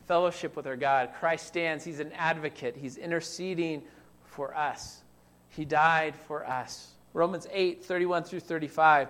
fellowship 0.07 0.55
with 0.55 0.67
our 0.67 0.75
God. 0.75 1.11
Christ 1.19 1.47
stands, 1.47 1.83
He's 1.83 1.99
an 1.99 2.11
advocate, 2.13 2.75
He's 2.75 2.97
interceding 2.97 3.83
for 4.23 4.55
us. 4.55 5.01
He 5.49 5.65
died 5.65 6.15
for 6.27 6.47
us. 6.47 6.91
Romans 7.13 7.47
8, 7.51 7.83
31 7.85 8.23
through 8.23 8.39
35. 8.39 9.09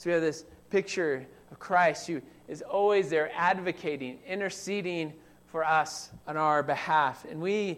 So 0.00 0.08
we 0.08 0.14
have 0.14 0.22
this 0.22 0.46
picture 0.70 1.26
of 1.50 1.58
Christ 1.58 2.06
who 2.06 2.22
is 2.48 2.62
always 2.62 3.10
there 3.10 3.30
advocating, 3.36 4.18
interceding 4.26 5.12
for 5.48 5.62
us 5.62 6.08
on 6.26 6.38
our 6.38 6.62
behalf. 6.62 7.26
And 7.30 7.38
we 7.38 7.76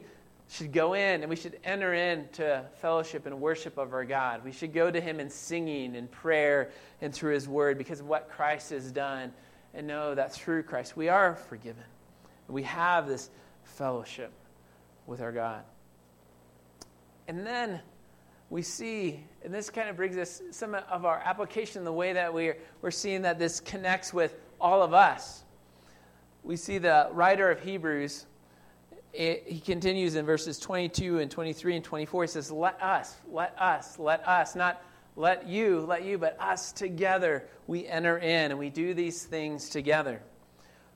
should 0.48 0.72
go 0.72 0.94
in 0.94 1.22
and 1.22 1.28
we 1.28 1.34
should 1.34 1.58
enter 1.64 1.94
into 1.94 2.64
fellowship 2.80 3.26
and 3.26 3.40
worship 3.40 3.76
of 3.76 3.92
our 3.92 4.04
God. 4.04 4.44
We 4.44 4.52
should 4.52 4.72
go 4.72 4.88
to 4.88 5.00
Him 5.00 5.18
in 5.18 5.28
singing 5.28 5.96
and 5.96 6.08
prayer 6.08 6.70
and 7.00 7.12
through 7.12 7.34
His 7.34 7.48
Word 7.48 7.76
because 7.76 7.98
of 7.98 8.06
what 8.06 8.30
Christ 8.30 8.70
has 8.70 8.92
done 8.92 9.32
and 9.74 9.84
know 9.88 10.14
that 10.14 10.32
through 10.32 10.62
Christ 10.62 10.96
we 10.96 11.08
are 11.08 11.34
forgiven. 11.34 11.82
We 12.46 12.62
have 12.62 13.08
this 13.08 13.30
fellowship 13.64 14.30
with 15.08 15.20
our 15.20 15.32
God. 15.32 15.64
And 17.26 17.44
then 17.44 17.80
we 18.52 18.60
see, 18.60 19.24
and 19.42 19.54
this 19.54 19.70
kind 19.70 19.88
of 19.88 19.96
brings 19.96 20.18
us 20.18 20.42
some 20.50 20.74
of 20.74 21.06
our 21.06 21.22
application, 21.24 21.84
the 21.84 21.92
way 21.92 22.12
that 22.12 22.34
we're, 22.34 22.58
we're 22.82 22.90
seeing 22.90 23.22
that 23.22 23.38
this 23.38 23.60
connects 23.60 24.12
with 24.12 24.36
all 24.60 24.82
of 24.82 24.92
us. 24.92 25.42
We 26.42 26.56
see 26.56 26.76
the 26.76 27.08
writer 27.12 27.50
of 27.50 27.62
Hebrews, 27.62 28.26
it, 29.14 29.44
he 29.46 29.58
continues 29.58 30.16
in 30.16 30.26
verses 30.26 30.58
22 30.58 31.20
and 31.20 31.30
23 31.30 31.76
and 31.76 31.84
24. 31.84 32.24
He 32.24 32.28
says, 32.28 32.50
Let 32.50 32.82
us, 32.82 33.16
let 33.30 33.58
us, 33.58 33.98
let 33.98 34.28
us, 34.28 34.54
not 34.54 34.82
let 35.16 35.48
you, 35.48 35.80
let 35.80 36.04
you, 36.04 36.18
but 36.18 36.38
us 36.38 36.72
together, 36.72 37.48
we 37.66 37.86
enter 37.86 38.18
in 38.18 38.50
and 38.50 38.58
we 38.58 38.68
do 38.68 38.92
these 38.92 39.24
things 39.24 39.70
together. 39.70 40.20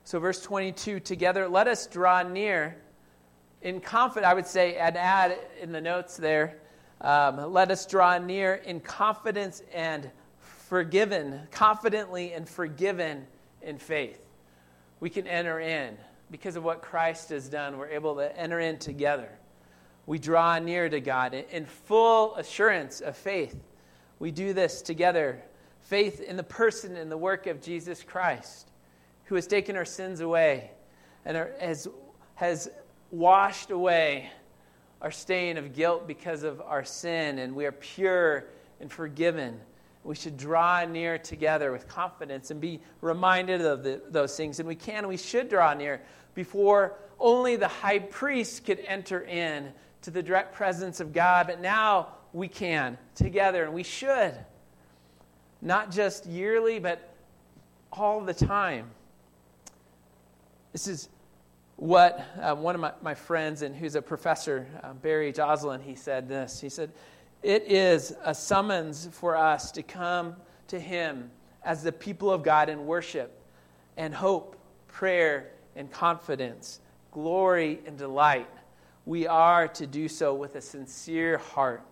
So, 0.03 0.19
verse 0.19 0.43
22 0.43 0.99
together, 0.99 1.47
let 1.47 1.67
us 1.67 1.87
draw 1.87 2.21
near 2.21 2.77
in 3.63 3.81
confidence. 3.81 4.29
I 4.29 4.35
would 4.35 4.45
say, 4.45 4.75
and 4.75 4.95
add 4.95 5.39
in 5.59 5.71
the 5.71 5.81
notes 5.81 6.17
there, 6.17 6.59
um, 7.01 7.53
let 7.53 7.71
us 7.71 7.85
draw 7.85 8.17
near 8.17 8.55
in 8.55 8.79
confidence 8.79 9.61
and 9.73 10.09
forgiven, 10.39 11.41
confidently 11.51 12.33
and 12.33 12.47
forgiven 12.47 13.25
in 13.61 13.77
faith. 13.77 14.19
We 14.99 15.09
can 15.09 15.27
enter 15.27 15.59
in. 15.59 15.97
Because 16.29 16.57
of 16.57 16.63
what 16.63 16.81
Christ 16.81 17.29
has 17.29 17.47
done, 17.47 17.77
we're 17.77 17.87
able 17.87 18.15
to 18.15 18.37
enter 18.37 18.59
in 18.59 18.79
together. 18.79 19.29
We 20.05 20.19
draw 20.19 20.59
near 20.59 20.89
to 20.89 20.99
God 20.99 21.33
in 21.33 21.65
full 21.65 22.35
assurance 22.35 22.99
of 22.99 23.15
faith 23.15 23.55
we 24.19 24.31
do 24.31 24.53
this 24.53 24.81
together. 24.81 25.41
Faith 25.81 26.21
in 26.21 26.37
the 26.37 26.43
person 26.43 26.97
and 26.97 27.11
the 27.11 27.17
work 27.17 27.47
of 27.47 27.61
Jesus 27.61 28.03
Christ, 28.03 28.71
who 29.25 29.35
has 29.35 29.47
taken 29.47 29.75
our 29.75 29.85
sins 29.85 30.21
away 30.21 30.71
and 31.25 31.37
has, 31.59 31.87
has 32.35 32.69
washed 33.11 33.71
away 33.71 34.29
our 35.01 35.11
stain 35.11 35.57
of 35.57 35.73
guilt 35.73 36.07
because 36.07 36.43
of 36.43 36.61
our 36.61 36.83
sin, 36.83 37.39
and 37.39 37.55
we 37.55 37.65
are 37.65 37.71
pure 37.71 38.45
and 38.79 38.91
forgiven. 38.91 39.59
We 40.03 40.15
should 40.15 40.37
draw 40.37 40.85
near 40.85 41.17
together 41.17 41.71
with 41.71 41.87
confidence 41.87 42.49
and 42.49 42.61
be 42.61 42.79
reminded 43.01 43.61
of 43.61 43.83
the, 43.83 44.01
those 44.09 44.35
things. 44.37 44.59
And 44.59 44.67
we 44.67 44.75
can 44.75 44.99
and 44.99 45.07
we 45.07 45.17
should 45.17 45.49
draw 45.49 45.73
near 45.73 46.01
before 46.33 46.97
only 47.19 47.55
the 47.57 47.67
high 47.67 47.99
priest 47.99 48.65
could 48.65 48.79
enter 48.87 49.21
in 49.21 49.73
to 50.03 50.11
the 50.11 50.23
direct 50.23 50.55
presence 50.55 50.99
of 50.99 51.11
God. 51.11 51.47
But 51.47 51.59
now 51.59 52.09
we 52.31 52.47
can 52.47 52.97
together, 53.15 53.63
and 53.63 53.73
we 53.73 53.83
should. 53.83 54.33
Not 55.61 55.91
just 55.91 56.25
yearly, 56.25 56.79
but 56.79 57.13
all 57.91 58.21
the 58.21 58.33
time. 58.33 58.91
This 60.71 60.87
is 60.87 61.09
what 61.77 62.25
uh, 62.41 62.55
one 62.55 62.73
of 62.73 62.81
my, 62.81 62.91
my 63.01 63.13
friends, 63.13 63.61
and 63.61 63.75
who's 63.75 63.95
a 63.95 64.01
professor, 64.01 64.67
uh, 64.83 64.93
Barry 64.93 65.31
Joslin, 65.31 65.79
he 65.79 65.95
said 65.95 66.27
this. 66.27 66.59
He 66.59 66.69
said, 66.69 66.91
It 67.43 67.63
is 67.67 68.15
a 68.23 68.33
summons 68.33 69.07
for 69.11 69.37
us 69.37 69.71
to 69.73 69.83
come 69.83 70.35
to 70.67 70.79
Him 70.79 71.29
as 71.63 71.83
the 71.83 71.91
people 71.91 72.31
of 72.31 72.43
God 72.43 72.69
in 72.69 72.85
worship 72.85 73.39
and 73.95 74.13
hope, 74.13 74.57
prayer 74.87 75.51
and 75.75 75.91
confidence, 75.91 76.81
glory 77.11 77.79
and 77.85 77.95
delight. 77.95 78.49
We 79.05 79.27
are 79.27 79.67
to 79.69 79.85
do 79.85 80.07
so 80.07 80.33
with 80.33 80.55
a 80.55 80.61
sincere 80.61 81.37
heart, 81.37 81.83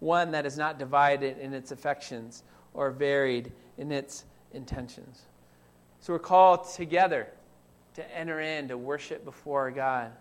one 0.00 0.30
that 0.32 0.44
is 0.44 0.58
not 0.58 0.78
divided 0.78 1.38
in 1.38 1.54
its 1.54 1.72
affections 1.72 2.44
or 2.74 2.90
varied 2.90 3.52
in 3.78 3.90
its 3.90 4.26
intentions. 4.52 5.22
So 6.00 6.12
we're 6.12 6.18
called 6.18 6.70
together 6.70 7.28
to 7.94 8.16
enter 8.16 8.40
in 8.40 8.68
to 8.68 8.78
worship 8.78 9.24
before 9.24 9.70
God. 9.70 10.12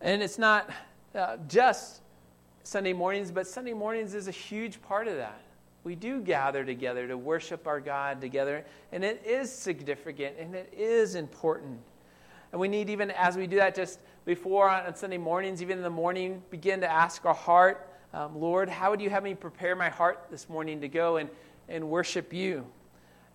And 0.00 0.22
it's 0.22 0.38
not 0.38 0.70
uh, 1.14 1.36
just 1.48 2.00
Sunday 2.62 2.92
mornings, 2.92 3.30
but 3.30 3.46
Sunday 3.46 3.72
mornings 3.72 4.14
is 4.14 4.28
a 4.28 4.32
huge 4.32 4.82
part 4.82 5.08
of 5.08 5.16
that. 5.16 5.40
We 5.84 5.94
do 5.94 6.20
gather 6.20 6.64
together 6.64 7.06
to 7.06 7.16
worship 7.16 7.66
our 7.66 7.80
God 7.80 8.20
together, 8.20 8.64
and 8.90 9.04
it 9.04 9.22
is 9.24 9.52
significant 9.52 10.34
and 10.38 10.54
it 10.54 10.74
is 10.76 11.14
important. 11.14 11.78
And 12.50 12.60
we 12.60 12.68
need, 12.68 12.90
even 12.90 13.12
as 13.12 13.36
we 13.36 13.46
do 13.46 13.56
that, 13.56 13.74
just 13.74 14.00
before 14.24 14.68
on 14.68 14.94
Sunday 14.96 15.18
mornings, 15.18 15.62
even 15.62 15.78
in 15.78 15.84
the 15.84 15.90
morning, 15.90 16.42
begin 16.50 16.80
to 16.80 16.90
ask 16.90 17.24
our 17.24 17.34
heart, 17.34 17.88
um, 18.12 18.40
Lord, 18.40 18.68
how 18.68 18.90
would 18.90 19.00
you 19.00 19.10
have 19.10 19.22
me 19.22 19.34
prepare 19.34 19.76
my 19.76 19.88
heart 19.88 20.26
this 20.30 20.48
morning 20.48 20.80
to 20.80 20.88
go 20.88 21.18
and, 21.18 21.28
and 21.68 21.88
worship 21.88 22.32
you? 22.32 22.66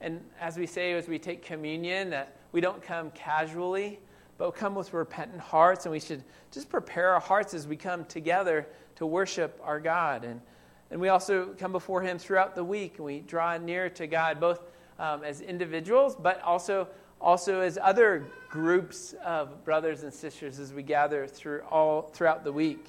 And 0.02 0.20
as 0.40 0.58
we 0.58 0.66
say, 0.66 0.94
as 0.94 1.08
we 1.08 1.20
take 1.20 1.46
communion, 1.46 2.10
that 2.10 2.36
we 2.52 2.60
don't 2.60 2.82
come 2.82 3.12
casually, 3.12 4.00
but 4.40 4.52
come 4.56 4.74
with 4.74 4.94
repentant 4.94 5.40
hearts, 5.40 5.86
and 5.86 5.92
we 5.92 6.00
should 6.00 6.24
just 6.52 6.70
prepare 6.70 7.10
our 7.14 7.20
hearts 7.20 7.54
as 7.54 7.68
we 7.68 7.76
come 7.78 8.04
together 8.06 8.68
to 8.96 9.06
worship 9.06 9.60
our 9.64 9.80
God. 9.80 10.24
And, 10.24 10.42
and 10.90 11.00
we 11.00 11.10
also 11.10 11.54
come 11.60 11.72
before 11.72 12.02
Him 12.02 12.18
throughout 12.18 12.56
the 12.56 12.64
week, 12.64 12.96
and 12.98 13.06
we 13.06 13.20
draw 13.20 13.56
near 13.58 13.90
to 13.92 14.08
God, 14.08 14.40
both 14.40 14.62
um, 14.98 15.24
as 15.24 15.42
individuals, 15.42 16.16
but 16.16 16.42
also, 16.42 16.88
also 17.22 17.62
as 17.62 17.78
other 17.80 18.26
groups 18.50 19.14
of 19.24 19.64
brothers 19.64 20.02
and 20.02 20.12
sisters 20.12 20.58
as 20.58 20.74
we 20.74 20.82
gather 20.82 21.28
through 21.28 21.62
all, 21.70 22.10
throughout 22.12 22.44
the 22.44 22.52
week. 22.52 22.88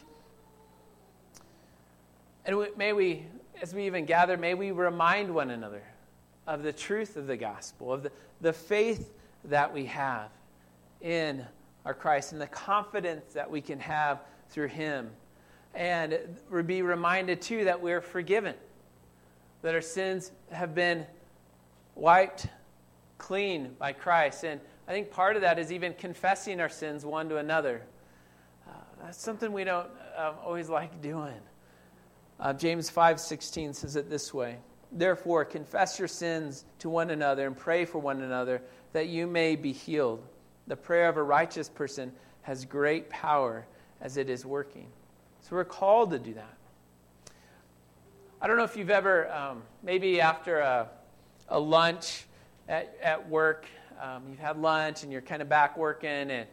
And 2.46 2.66
may 2.78 2.94
we, 2.94 3.26
as 3.60 3.74
we 3.74 3.84
even 3.84 4.06
gather, 4.06 4.38
may 4.38 4.54
we 4.54 4.70
remind 4.70 5.32
one 5.32 5.50
another 5.50 5.82
of 6.46 6.62
the 6.62 6.72
truth 6.72 7.16
of 7.16 7.26
the 7.26 7.36
gospel, 7.36 7.92
of 7.92 8.02
the, 8.02 8.12
the 8.40 8.52
faith 8.52 9.12
that 9.44 9.72
we 9.72 9.86
have 9.86 10.30
in 11.00 11.44
our 11.84 11.94
Christ 11.94 12.32
and 12.32 12.40
the 12.40 12.46
confidence 12.46 13.32
that 13.32 13.50
we 13.50 13.60
can 13.60 13.80
have 13.80 14.20
through 14.50 14.68
Him. 14.68 15.10
And 15.74 16.18
be 16.66 16.82
reminded, 16.82 17.40
too, 17.40 17.64
that 17.64 17.80
we're 17.80 18.00
forgiven, 18.00 18.54
that 19.62 19.74
our 19.74 19.80
sins 19.80 20.32
have 20.50 20.74
been 20.74 21.06
wiped 21.94 22.46
clean 23.18 23.74
by 23.78 23.92
Christ. 23.92 24.44
And 24.44 24.60
I 24.86 24.92
think 24.92 25.10
part 25.10 25.36
of 25.36 25.42
that 25.42 25.58
is 25.58 25.72
even 25.72 25.94
confessing 25.94 26.60
our 26.60 26.68
sins 26.68 27.06
one 27.06 27.28
to 27.30 27.38
another. 27.38 27.82
Uh, 28.68 28.72
that's 29.02 29.20
something 29.20 29.52
we 29.52 29.64
don't 29.64 29.88
uh, 30.16 30.32
always 30.44 30.68
like 30.68 31.00
doing. 31.00 31.40
Uh, 32.38 32.52
James 32.52 32.90
5:16 32.90 33.74
says 33.74 33.96
it 33.96 34.10
this 34.10 34.34
way: 34.34 34.58
Therefore, 34.92 35.44
confess 35.44 35.98
your 35.98 36.08
sins 36.08 36.64
to 36.80 36.90
one 36.90 37.10
another 37.10 37.46
and 37.46 37.56
pray 37.56 37.84
for 37.86 37.98
one 37.98 38.20
another 38.20 38.62
that 38.92 39.08
you 39.08 39.26
may 39.26 39.56
be 39.56 39.72
healed. 39.72 40.22
The 40.66 40.76
prayer 40.76 41.08
of 41.08 41.16
a 41.16 41.22
righteous 41.22 41.68
person 41.68 42.12
has 42.42 42.64
great 42.64 43.08
power 43.08 43.66
as 44.00 44.16
it 44.16 44.28
is 44.28 44.44
working. 44.44 44.86
So 45.40 45.56
we're 45.56 45.64
called 45.64 46.10
to 46.10 46.18
do 46.18 46.34
that. 46.34 46.56
I 48.40 48.46
don't 48.46 48.56
know 48.56 48.64
if 48.64 48.76
you've 48.76 48.90
ever, 48.90 49.32
um, 49.32 49.62
maybe 49.82 50.20
after 50.20 50.58
a, 50.58 50.88
a 51.48 51.58
lunch 51.58 52.26
at, 52.68 52.96
at 53.02 53.28
work, 53.28 53.66
um, 54.00 54.24
you've 54.28 54.40
had 54.40 54.58
lunch 54.58 55.04
and 55.04 55.12
you're 55.12 55.20
kind 55.20 55.40
of 55.40 55.48
back 55.48 55.78
working 55.78 56.30
and 56.30 56.46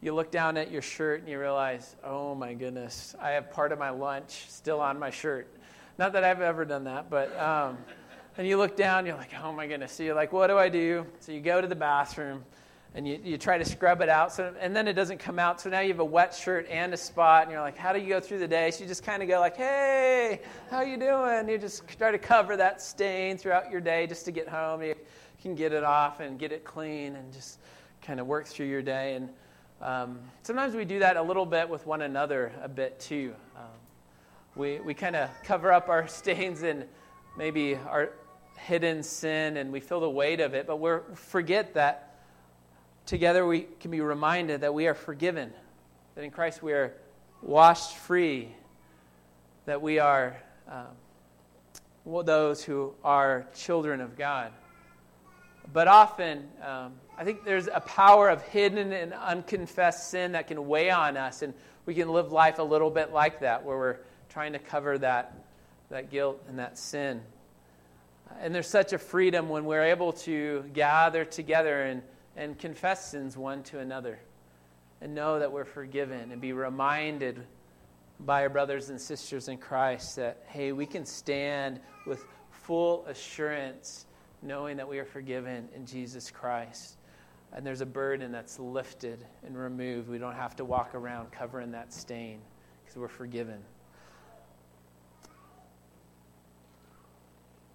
you 0.00 0.14
look 0.14 0.30
down 0.30 0.56
at 0.56 0.70
your 0.70 0.82
shirt 0.82 1.20
and 1.20 1.28
you 1.28 1.38
realize, 1.38 1.96
oh 2.04 2.34
my 2.34 2.54
goodness, 2.54 3.14
I 3.20 3.30
have 3.30 3.50
part 3.50 3.72
of 3.72 3.78
my 3.78 3.90
lunch 3.90 4.46
still 4.48 4.80
on 4.80 4.98
my 4.98 5.10
shirt. 5.10 5.48
Not 5.98 6.12
that 6.14 6.24
I've 6.24 6.40
ever 6.40 6.64
done 6.64 6.84
that, 6.84 7.10
but. 7.10 7.38
Um, 7.38 7.78
and 8.38 8.46
you 8.46 8.56
look 8.56 8.76
down, 8.76 9.04
you're 9.04 9.16
like, 9.16 9.34
oh 9.42 9.52
my 9.52 9.66
goodness. 9.66 9.92
So 9.92 10.02
you're 10.02 10.14
like, 10.14 10.32
what 10.32 10.46
do 10.46 10.56
I 10.56 10.70
do? 10.70 11.06
So 11.20 11.32
you 11.32 11.40
go 11.40 11.60
to 11.60 11.66
the 11.66 11.76
bathroom 11.76 12.44
and 12.94 13.06
you, 13.06 13.20
you 13.22 13.36
try 13.36 13.58
to 13.58 13.64
scrub 13.64 14.00
it 14.00 14.08
out. 14.08 14.32
So, 14.32 14.54
and 14.58 14.74
then 14.74 14.88
it 14.88 14.94
doesn't 14.94 15.18
come 15.18 15.38
out. 15.38 15.60
So 15.60 15.68
now 15.68 15.80
you 15.80 15.88
have 15.88 16.00
a 16.00 16.04
wet 16.04 16.34
shirt 16.34 16.66
and 16.70 16.94
a 16.94 16.96
spot. 16.96 17.42
And 17.42 17.52
you're 17.52 17.60
like, 17.60 17.76
how 17.76 17.92
do 17.92 18.00
you 18.00 18.08
go 18.08 18.20
through 18.20 18.38
the 18.38 18.48
day? 18.48 18.70
So 18.70 18.82
you 18.82 18.88
just 18.88 19.04
kind 19.04 19.22
of 19.22 19.28
go 19.28 19.38
like, 19.38 19.56
hey, 19.56 20.40
how 20.70 20.80
you 20.80 20.96
doing? 20.96 21.46
You 21.46 21.58
just 21.58 21.86
try 21.98 22.10
to 22.10 22.18
cover 22.18 22.56
that 22.56 22.80
stain 22.80 23.36
throughout 23.36 23.70
your 23.70 23.82
day 23.82 24.06
just 24.06 24.24
to 24.24 24.30
get 24.30 24.48
home. 24.48 24.82
You 24.82 24.94
can 25.42 25.54
get 25.54 25.72
it 25.74 25.84
off 25.84 26.20
and 26.20 26.38
get 26.38 26.52
it 26.52 26.64
clean 26.64 27.16
and 27.16 27.32
just 27.34 27.58
kind 28.00 28.18
of 28.18 28.26
work 28.26 28.46
through 28.46 28.66
your 28.66 28.82
day. 28.82 29.14
And 29.14 29.28
um, 29.82 30.18
sometimes 30.42 30.74
we 30.74 30.86
do 30.86 31.00
that 31.00 31.18
a 31.18 31.22
little 31.22 31.46
bit 31.46 31.68
with 31.68 31.86
one 31.86 32.00
another 32.00 32.50
a 32.62 32.68
bit 32.68 32.98
too. 32.98 33.34
Um, 33.56 33.81
we 34.54 34.80
we 34.80 34.94
kind 34.94 35.16
of 35.16 35.30
cover 35.44 35.72
up 35.72 35.88
our 35.88 36.06
stains 36.20 36.62
and 36.62 36.84
maybe 37.36 37.76
our 37.76 38.10
hidden 38.58 39.02
sin 39.02 39.56
and 39.56 39.72
we 39.72 39.80
feel 39.80 40.00
the 40.00 40.10
weight 40.10 40.40
of 40.40 40.54
it, 40.54 40.66
but 40.66 40.76
we 40.76 40.90
forget 41.14 41.74
that 41.74 42.16
together 43.06 43.46
we 43.46 43.66
can 43.80 43.90
be 43.90 44.00
reminded 44.00 44.60
that 44.60 44.72
we 44.72 44.86
are 44.86 44.94
forgiven, 44.94 45.52
that 46.14 46.24
in 46.24 46.30
Christ 46.30 46.62
we 46.62 46.72
are 46.72 46.94
washed 47.40 47.96
free, 47.96 48.48
that 49.66 49.80
we 49.80 49.98
are 49.98 50.36
um, 50.68 52.24
those 52.24 52.62
who 52.62 52.94
are 53.02 53.46
children 53.54 54.00
of 54.00 54.16
God. 54.16 54.52
But 55.72 55.88
often, 55.88 56.48
um, 56.64 56.92
I 57.16 57.24
think 57.24 57.44
there's 57.44 57.68
a 57.68 57.80
power 57.80 58.28
of 58.28 58.42
hidden 58.42 58.92
and 58.92 59.12
unconfessed 59.12 60.10
sin 60.10 60.32
that 60.32 60.46
can 60.46 60.68
weigh 60.68 60.90
on 60.90 61.16
us, 61.16 61.42
and 61.42 61.54
we 61.86 61.94
can 61.94 62.08
live 62.08 62.32
life 62.32 62.58
a 62.58 62.62
little 62.62 62.90
bit 62.90 63.12
like 63.12 63.40
that, 63.40 63.64
where 63.64 63.78
we're 63.78 63.98
trying 64.32 64.52
to 64.54 64.58
cover 64.58 64.96
that, 64.98 65.34
that 65.90 66.10
guilt 66.10 66.42
and 66.48 66.58
that 66.58 66.78
sin. 66.78 67.20
And 68.40 68.54
there's 68.54 68.68
such 68.68 68.92
a 68.92 68.98
freedom 68.98 69.48
when 69.50 69.66
we're 69.66 69.84
able 69.84 70.12
to 70.12 70.64
gather 70.72 71.24
together 71.24 71.82
and, 71.82 72.02
and 72.36 72.58
confess 72.58 73.10
sins 73.10 73.36
one 73.36 73.62
to 73.64 73.78
another 73.78 74.18
and 75.02 75.14
know 75.14 75.38
that 75.38 75.52
we're 75.52 75.64
forgiven 75.64 76.32
and 76.32 76.40
be 76.40 76.52
reminded 76.52 77.44
by 78.20 78.42
our 78.42 78.48
brothers 78.48 78.88
and 78.88 79.00
sisters 79.00 79.48
in 79.48 79.58
Christ 79.58 80.16
that, 80.16 80.44
hey, 80.46 80.72
we 80.72 80.86
can 80.86 81.04
stand 81.04 81.80
with 82.06 82.24
full 82.50 83.04
assurance 83.06 84.06
knowing 84.42 84.76
that 84.76 84.88
we 84.88 84.98
are 84.98 85.04
forgiven 85.04 85.68
in 85.74 85.84
Jesus 85.84 86.30
Christ. 86.30 86.96
And 87.52 87.66
there's 87.66 87.82
a 87.82 87.86
burden 87.86 88.32
that's 88.32 88.58
lifted 88.58 89.26
and 89.44 89.58
removed. 89.58 90.08
We 90.08 90.18
don't 90.18 90.34
have 90.34 90.56
to 90.56 90.64
walk 90.64 90.94
around 90.94 91.32
covering 91.32 91.72
that 91.72 91.92
stain 91.92 92.38
because 92.82 92.96
we're 92.96 93.08
forgiven. 93.08 93.58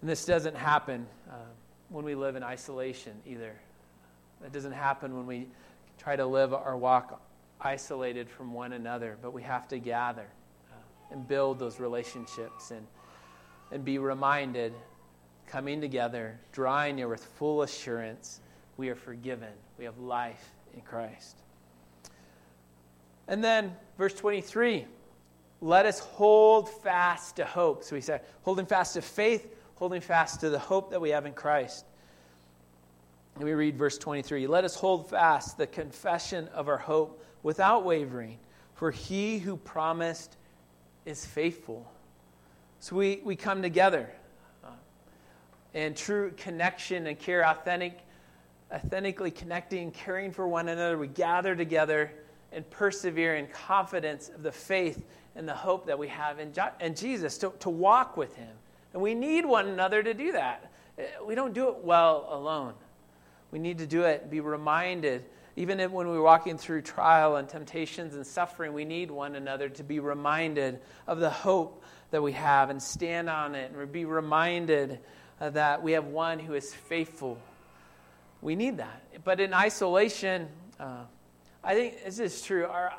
And 0.00 0.08
this 0.08 0.24
doesn't 0.24 0.56
happen 0.56 1.06
uh, 1.28 1.34
when 1.88 2.04
we 2.04 2.14
live 2.14 2.36
in 2.36 2.42
isolation 2.42 3.12
either. 3.26 3.54
It 4.44 4.52
doesn't 4.52 4.72
happen 4.72 5.16
when 5.16 5.26
we 5.26 5.48
try 5.98 6.14
to 6.14 6.26
live 6.26 6.54
our 6.54 6.76
walk 6.76 7.20
isolated 7.60 8.30
from 8.30 8.52
one 8.52 8.72
another, 8.72 9.18
but 9.20 9.32
we 9.32 9.42
have 9.42 9.66
to 9.68 9.78
gather 9.78 10.28
uh, 10.70 10.74
and 11.10 11.26
build 11.26 11.58
those 11.58 11.80
relationships 11.80 12.70
and, 12.70 12.86
and 13.72 13.84
be 13.84 13.98
reminded, 13.98 14.72
coming 15.48 15.80
together, 15.80 16.38
drawing 16.52 16.96
near 16.96 17.08
with 17.08 17.24
full 17.24 17.62
assurance, 17.62 18.40
we 18.76 18.90
are 18.90 18.94
forgiven. 18.94 19.52
We 19.78 19.84
have 19.86 19.98
life 19.98 20.52
in 20.74 20.82
Christ. 20.82 21.38
And 23.26 23.42
then, 23.42 23.74
verse 23.96 24.14
23 24.14 24.86
let 25.60 25.86
us 25.86 25.98
hold 25.98 26.68
fast 26.68 27.34
to 27.36 27.44
hope. 27.44 27.82
So 27.82 27.96
he 27.96 28.00
said, 28.00 28.20
holding 28.42 28.64
fast 28.64 28.94
to 28.94 29.02
faith 29.02 29.57
holding 29.78 30.00
fast 30.00 30.40
to 30.40 30.50
the 30.50 30.58
hope 30.58 30.90
that 30.90 31.00
we 31.00 31.10
have 31.10 31.24
in 31.24 31.32
Christ. 31.32 31.84
And 33.36 33.44
we 33.44 33.52
read 33.52 33.76
verse 33.78 33.96
23 33.96 34.48
Let 34.48 34.64
us 34.64 34.74
hold 34.74 35.08
fast 35.08 35.56
the 35.56 35.68
confession 35.68 36.48
of 36.48 36.68
our 36.68 36.76
hope 36.76 37.24
without 37.44 37.84
wavering, 37.84 38.38
for 38.74 38.90
he 38.90 39.38
who 39.38 39.56
promised 39.56 40.36
is 41.06 41.24
faithful. 41.24 41.90
So 42.80 42.96
we, 42.96 43.20
we 43.24 43.36
come 43.36 43.62
together 43.62 44.10
uh, 44.64 44.70
in 45.74 45.94
true 45.94 46.32
connection 46.36 47.06
and 47.06 47.16
care, 47.16 47.48
authentic, 47.48 48.00
authentically 48.72 49.30
connecting, 49.30 49.92
caring 49.92 50.32
for 50.32 50.48
one 50.48 50.68
another. 50.68 50.98
We 50.98 51.06
gather 51.06 51.54
together 51.54 52.10
and 52.50 52.68
persevere 52.68 53.36
in 53.36 53.46
confidence 53.46 54.28
of 54.28 54.42
the 54.42 54.52
faith 54.52 55.04
and 55.36 55.48
the 55.48 55.54
hope 55.54 55.86
that 55.86 56.00
we 56.00 56.08
have 56.08 56.40
in, 56.40 56.52
in 56.80 56.96
Jesus 56.96 57.38
to, 57.38 57.52
to 57.60 57.70
walk 57.70 58.16
with 58.16 58.34
him 58.34 58.56
and 58.92 59.02
we 59.02 59.14
need 59.14 59.44
one 59.44 59.68
another 59.68 60.02
to 60.02 60.14
do 60.14 60.32
that. 60.32 60.70
We 61.24 61.34
don't 61.34 61.54
do 61.54 61.68
it 61.68 61.84
well 61.84 62.26
alone. 62.30 62.74
We 63.50 63.58
need 63.58 63.78
to 63.78 63.86
do 63.86 64.02
it, 64.02 64.30
be 64.30 64.40
reminded. 64.40 65.24
Even 65.56 65.78
when 65.92 66.08
we're 66.08 66.22
walking 66.22 66.56
through 66.58 66.82
trial 66.82 67.36
and 67.36 67.48
temptations 67.48 68.14
and 68.14 68.26
suffering, 68.26 68.72
we 68.72 68.84
need 68.84 69.10
one 69.10 69.34
another 69.34 69.68
to 69.70 69.82
be 69.82 70.00
reminded 70.00 70.80
of 71.06 71.18
the 71.18 71.30
hope 71.30 71.82
that 72.10 72.22
we 72.22 72.32
have 72.32 72.70
and 72.70 72.82
stand 72.82 73.28
on 73.28 73.54
it 73.54 73.72
and 73.72 73.92
be 73.92 74.04
reminded 74.04 75.00
uh, 75.40 75.50
that 75.50 75.82
we 75.82 75.92
have 75.92 76.06
one 76.06 76.38
who 76.38 76.54
is 76.54 76.72
faithful. 76.72 77.38
We 78.40 78.54
need 78.54 78.78
that. 78.78 79.02
But 79.24 79.40
in 79.40 79.52
isolation, 79.52 80.48
uh, 80.78 81.02
I 81.62 81.74
think 81.74 82.04
this 82.04 82.18
is 82.18 82.42
true. 82.42 82.66
Our 82.66 82.92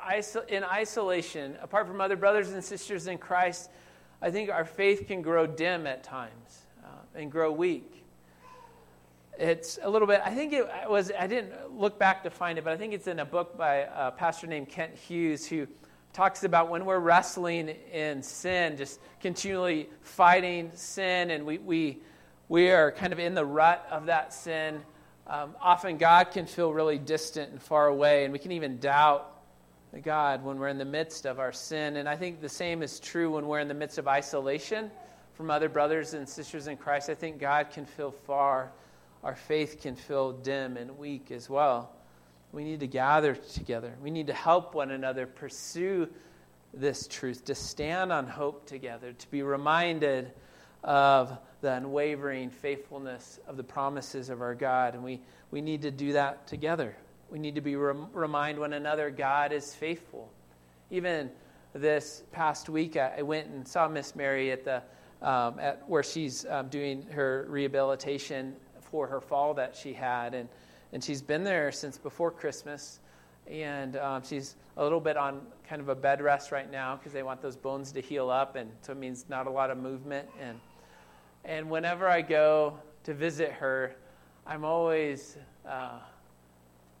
in 0.48 0.64
isolation, 0.64 1.56
apart 1.62 1.86
from 1.86 2.00
other 2.00 2.16
brothers 2.16 2.50
and 2.50 2.62
sisters 2.62 3.06
in 3.06 3.18
Christ, 3.18 3.70
I 4.22 4.30
think 4.30 4.50
our 4.50 4.64
faith 4.66 5.06
can 5.06 5.22
grow 5.22 5.46
dim 5.46 5.86
at 5.86 6.04
times 6.04 6.66
uh, 6.84 6.88
and 7.14 7.32
grow 7.32 7.50
weak. 7.50 8.04
It's 9.38 9.78
a 9.82 9.88
little 9.88 10.06
bit, 10.06 10.20
I 10.22 10.34
think 10.34 10.52
it 10.52 10.66
was, 10.86 11.10
I 11.18 11.26
didn't 11.26 11.74
look 11.74 11.98
back 11.98 12.22
to 12.24 12.30
find 12.30 12.58
it, 12.58 12.64
but 12.64 12.74
I 12.74 12.76
think 12.76 12.92
it's 12.92 13.06
in 13.06 13.20
a 13.20 13.24
book 13.24 13.56
by 13.56 13.88
a 13.94 14.10
pastor 14.10 14.46
named 14.46 14.68
Kent 14.68 14.94
Hughes 14.94 15.46
who 15.46 15.66
talks 16.12 16.44
about 16.44 16.68
when 16.68 16.84
we're 16.84 16.98
wrestling 16.98 17.70
in 17.90 18.22
sin, 18.22 18.76
just 18.76 19.00
continually 19.20 19.88
fighting 20.02 20.70
sin, 20.74 21.30
and 21.30 21.46
we, 21.46 21.56
we, 21.56 22.00
we 22.50 22.70
are 22.70 22.92
kind 22.92 23.14
of 23.14 23.18
in 23.18 23.34
the 23.34 23.46
rut 23.46 23.86
of 23.90 24.06
that 24.06 24.34
sin. 24.34 24.82
Um, 25.26 25.56
often 25.62 25.96
God 25.96 26.32
can 26.32 26.44
feel 26.44 26.74
really 26.74 26.98
distant 26.98 27.52
and 27.52 27.62
far 27.62 27.86
away, 27.86 28.24
and 28.24 28.32
we 28.34 28.38
can 28.38 28.52
even 28.52 28.78
doubt 28.78 29.39
God 29.98 30.44
when 30.44 30.58
we're 30.58 30.68
in 30.68 30.78
the 30.78 30.84
midst 30.84 31.26
of 31.26 31.40
our 31.40 31.52
sin. 31.52 31.96
And 31.96 32.08
I 32.08 32.16
think 32.16 32.40
the 32.40 32.48
same 32.48 32.82
is 32.82 33.00
true 33.00 33.32
when 33.32 33.46
we're 33.46 33.58
in 33.58 33.68
the 33.68 33.74
midst 33.74 33.98
of 33.98 34.06
isolation 34.06 34.90
from 35.34 35.50
other 35.50 35.68
brothers 35.68 36.14
and 36.14 36.28
sisters 36.28 36.68
in 36.68 36.76
Christ. 36.76 37.10
I 37.10 37.14
think 37.14 37.40
God 37.40 37.70
can 37.70 37.86
feel 37.86 38.10
far. 38.10 38.72
Our 39.24 39.34
faith 39.34 39.80
can 39.82 39.96
feel 39.96 40.32
dim 40.32 40.76
and 40.76 40.96
weak 40.98 41.30
as 41.30 41.50
well. 41.50 41.92
We 42.52 42.64
need 42.64 42.80
to 42.80 42.86
gather 42.86 43.34
together. 43.34 43.94
We 44.02 44.10
need 44.10 44.28
to 44.28 44.34
help 44.34 44.74
one 44.74 44.90
another 44.90 45.26
pursue 45.26 46.08
this 46.72 47.06
truth, 47.08 47.44
to 47.46 47.54
stand 47.54 48.12
on 48.12 48.28
hope 48.28 48.66
together, 48.66 49.12
to 49.12 49.30
be 49.30 49.42
reminded 49.42 50.32
of 50.84 51.36
the 51.60 51.72
unwavering 51.72 52.50
faithfulness 52.50 53.40
of 53.46 53.56
the 53.56 53.64
promises 53.64 54.30
of 54.30 54.40
our 54.40 54.54
God. 54.54 54.94
And 54.94 55.02
we, 55.02 55.20
we 55.50 55.60
need 55.60 55.82
to 55.82 55.90
do 55.90 56.12
that 56.12 56.46
together. 56.46 56.96
We 57.30 57.38
need 57.38 57.54
to 57.54 57.60
be 57.60 57.76
rem- 57.76 58.08
remind 58.12 58.58
one 58.58 58.72
another 58.72 59.10
God 59.10 59.52
is 59.52 59.74
faithful. 59.74 60.32
Even 60.90 61.30
this 61.72 62.24
past 62.32 62.68
week, 62.68 62.96
I, 62.96 63.22
went 63.22 63.46
and 63.46 63.66
saw 63.66 63.86
Miss 63.86 64.16
Mary 64.16 64.50
at 64.50 64.64
the 64.64 64.82
um, 65.22 65.58
at 65.60 65.86
where 65.88 66.02
she's 66.02 66.46
um, 66.46 66.68
doing 66.68 67.06
her 67.12 67.46
rehabilitation 67.48 68.56
for 68.80 69.06
her 69.06 69.20
fall 69.20 69.54
that 69.54 69.76
she 69.76 69.92
had, 69.92 70.34
and 70.34 70.48
and 70.92 71.04
she's 71.04 71.22
been 71.22 71.44
there 71.44 71.70
since 71.70 71.98
before 71.98 72.30
Christmas. 72.30 72.98
And 73.46 73.96
um, 73.96 74.22
she's 74.24 74.56
a 74.76 74.82
little 74.82 75.00
bit 75.00 75.16
on 75.16 75.42
kind 75.68 75.80
of 75.80 75.88
a 75.88 75.94
bed 75.94 76.20
rest 76.20 76.52
right 76.52 76.70
now 76.70 76.96
because 76.96 77.12
they 77.12 77.22
want 77.22 77.40
those 77.42 77.56
bones 77.56 77.92
to 77.92 78.00
heal 78.00 78.30
up, 78.30 78.56
and 78.56 78.70
so 78.80 78.92
it 78.92 78.98
means 78.98 79.26
not 79.28 79.46
a 79.46 79.50
lot 79.50 79.70
of 79.70 79.78
movement. 79.78 80.28
And 80.40 80.58
and 81.44 81.70
whenever 81.70 82.08
I 82.08 82.22
go 82.22 82.78
to 83.04 83.14
visit 83.14 83.52
her, 83.52 83.94
I'm 84.46 84.64
always 84.64 85.36
uh, 85.68 86.00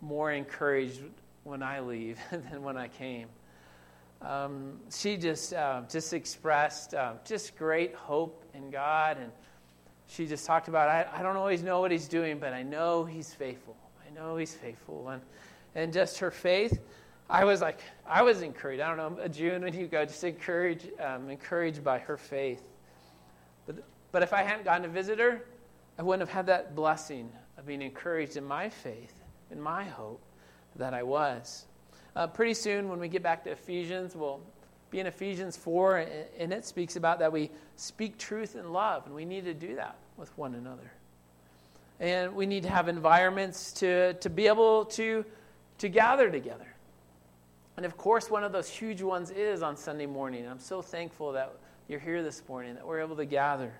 more 0.00 0.32
encouraged 0.32 1.02
when 1.44 1.62
I 1.62 1.80
leave 1.80 2.18
than 2.30 2.62
when 2.62 2.76
I 2.76 2.88
came. 2.88 3.28
Um, 4.22 4.78
she 4.90 5.16
just 5.16 5.54
uh, 5.54 5.82
just 5.88 6.12
expressed 6.12 6.94
uh, 6.94 7.14
just 7.24 7.56
great 7.56 7.94
hope 7.94 8.44
in 8.52 8.70
God, 8.70 9.16
and 9.16 9.32
she 10.06 10.26
just 10.26 10.44
talked 10.44 10.68
about 10.68 10.88
I, 10.88 11.06
I 11.12 11.22
don't 11.22 11.36
always 11.36 11.62
know 11.62 11.80
what 11.80 11.90
He's 11.90 12.08
doing, 12.08 12.38
but 12.38 12.52
I 12.52 12.62
know 12.62 13.04
He's 13.04 13.32
faithful. 13.32 13.76
I 14.06 14.14
know 14.14 14.36
He's 14.36 14.54
faithful, 14.54 15.08
and 15.08 15.22
and 15.74 15.92
just 15.92 16.18
her 16.18 16.30
faith. 16.30 16.80
I 17.30 17.44
was 17.44 17.62
like 17.62 17.80
I 18.06 18.22
was 18.22 18.42
encouraged. 18.42 18.82
I 18.82 18.94
don't 18.94 19.16
know, 19.16 19.28
June 19.28 19.62
when 19.62 19.72
you 19.72 19.86
go, 19.86 20.04
just 20.04 20.22
encouraged 20.24 20.90
um, 21.00 21.30
encouraged 21.30 21.82
by 21.82 21.98
her 22.00 22.18
faith. 22.18 22.62
But 23.66 23.76
but 24.12 24.22
if 24.22 24.34
I 24.34 24.42
hadn't 24.42 24.64
gone 24.64 24.82
to 24.82 24.88
visit 24.88 25.18
her, 25.18 25.46
I 25.98 26.02
wouldn't 26.02 26.28
have 26.28 26.34
had 26.34 26.46
that 26.46 26.74
blessing 26.74 27.30
of 27.56 27.66
being 27.66 27.82
encouraged 27.82 28.36
in 28.36 28.44
my 28.44 28.68
faith, 28.68 29.14
in 29.50 29.60
my 29.60 29.84
hope 29.84 30.20
that 30.76 30.94
I 30.94 31.02
was. 31.02 31.66
Uh, 32.16 32.26
pretty 32.26 32.54
soon, 32.54 32.88
when 32.88 32.98
we 32.98 33.08
get 33.08 33.22
back 33.22 33.44
to 33.44 33.50
Ephesians, 33.50 34.16
we'll 34.16 34.40
be 34.90 34.98
in 34.98 35.06
Ephesians 35.06 35.56
4, 35.56 36.06
and 36.38 36.52
it 36.52 36.64
speaks 36.64 36.96
about 36.96 37.20
that 37.20 37.32
we 37.32 37.50
speak 37.76 38.18
truth 38.18 38.56
in 38.56 38.72
love, 38.72 39.06
and 39.06 39.14
we 39.14 39.24
need 39.24 39.44
to 39.44 39.54
do 39.54 39.76
that 39.76 39.96
with 40.16 40.36
one 40.36 40.54
another. 40.54 40.90
And 42.00 42.34
we 42.34 42.46
need 42.46 42.62
to 42.64 42.70
have 42.70 42.88
environments 42.88 43.72
to, 43.74 44.14
to 44.14 44.30
be 44.30 44.46
able 44.46 44.86
to, 44.86 45.24
to 45.78 45.88
gather 45.88 46.30
together. 46.30 46.66
And 47.76 47.86
of 47.86 47.96
course, 47.96 48.30
one 48.30 48.42
of 48.42 48.52
those 48.52 48.68
huge 48.68 49.00
ones 49.00 49.30
is 49.30 49.62
on 49.62 49.76
Sunday 49.76 50.06
morning. 50.06 50.46
I'm 50.46 50.58
so 50.58 50.82
thankful 50.82 51.32
that 51.32 51.54
you're 51.88 52.00
here 52.00 52.22
this 52.22 52.42
morning, 52.48 52.74
that 52.74 52.86
we're 52.86 53.00
able 53.00 53.16
to 53.16 53.24
gather. 53.24 53.72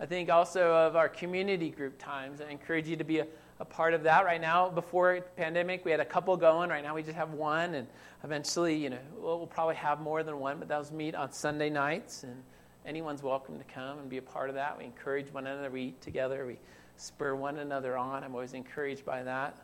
I 0.00 0.06
think 0.06 0.30
also 0.30 0.74
of 0.74 0.96
our 0.96 1.08
community 1.08 1.70
group 1.70 1.98
times. 1.98 2.40
I 2.40 2.50
encourage 2.50 2.88
you 2.88 2.96
to 2.96 3.04
be 3.04 3.20
a, 3.20 3.26
a 3.60 3.64
part 3.64 3.94
of 3.94 4.02
that 4.02 4.24
right 4.24 4.40
now. 4.40 4.68
Before 4.68 5.20
pandemic, 5.36 5.84
we 5.84 5.90
had 5.90 6.00
a 6.00 6.04
couple 6.04 6.36
going. 6.36 6.70
Right 6.70 6.82
now, 6.82 6.94
we 6.94 7.02
just 7.02 7.16
have 7.16 7.32
one, 7.32 7.74
and 7.74 7.86
eventually, 8.22 8.74
you 8.74 8.90
know, 8.90 8.98
we'll, 9.16 9.38
we'll 9.38 9.46
probably 9.46 9.76
have 9.76 10.00
more 10.00 10.22
than 10.22 10.38
one. 10.40 10.58
But 10.58 10.68
those 10.68 10.90
meet 10.90 11.14
on 11.14 11.32
Sunday 11.32 11.70
nights, 11.70 12.24
and 12.24 12.42
anyone's 12.84 13.22
welcome 13.22 13.58
to 13.58 13.64
come 13.64 13.98
and 13.98 14.08
be 14.08 14.18
a 14.18 14.22
part 14.22 14.48
of 14.48 14.56
that. 14.56 14.76
We 14.76 14.84
encourage 14.84 15.32
one 15.32 15.46
another. 15.46 15.70
We 15.70 15.82
eat 15.82 16.00
together. 16.00 16.46
We 16.46 16.58
spur 16.96 17.34
one 17.34 17.58
another 17.58 17.96
on. 17.96 18.24
I'm 18.24 18.34
always 18.34 18.54
encouraged 18.54 19.04
by 19.04 19.22
that. 19.22 19.56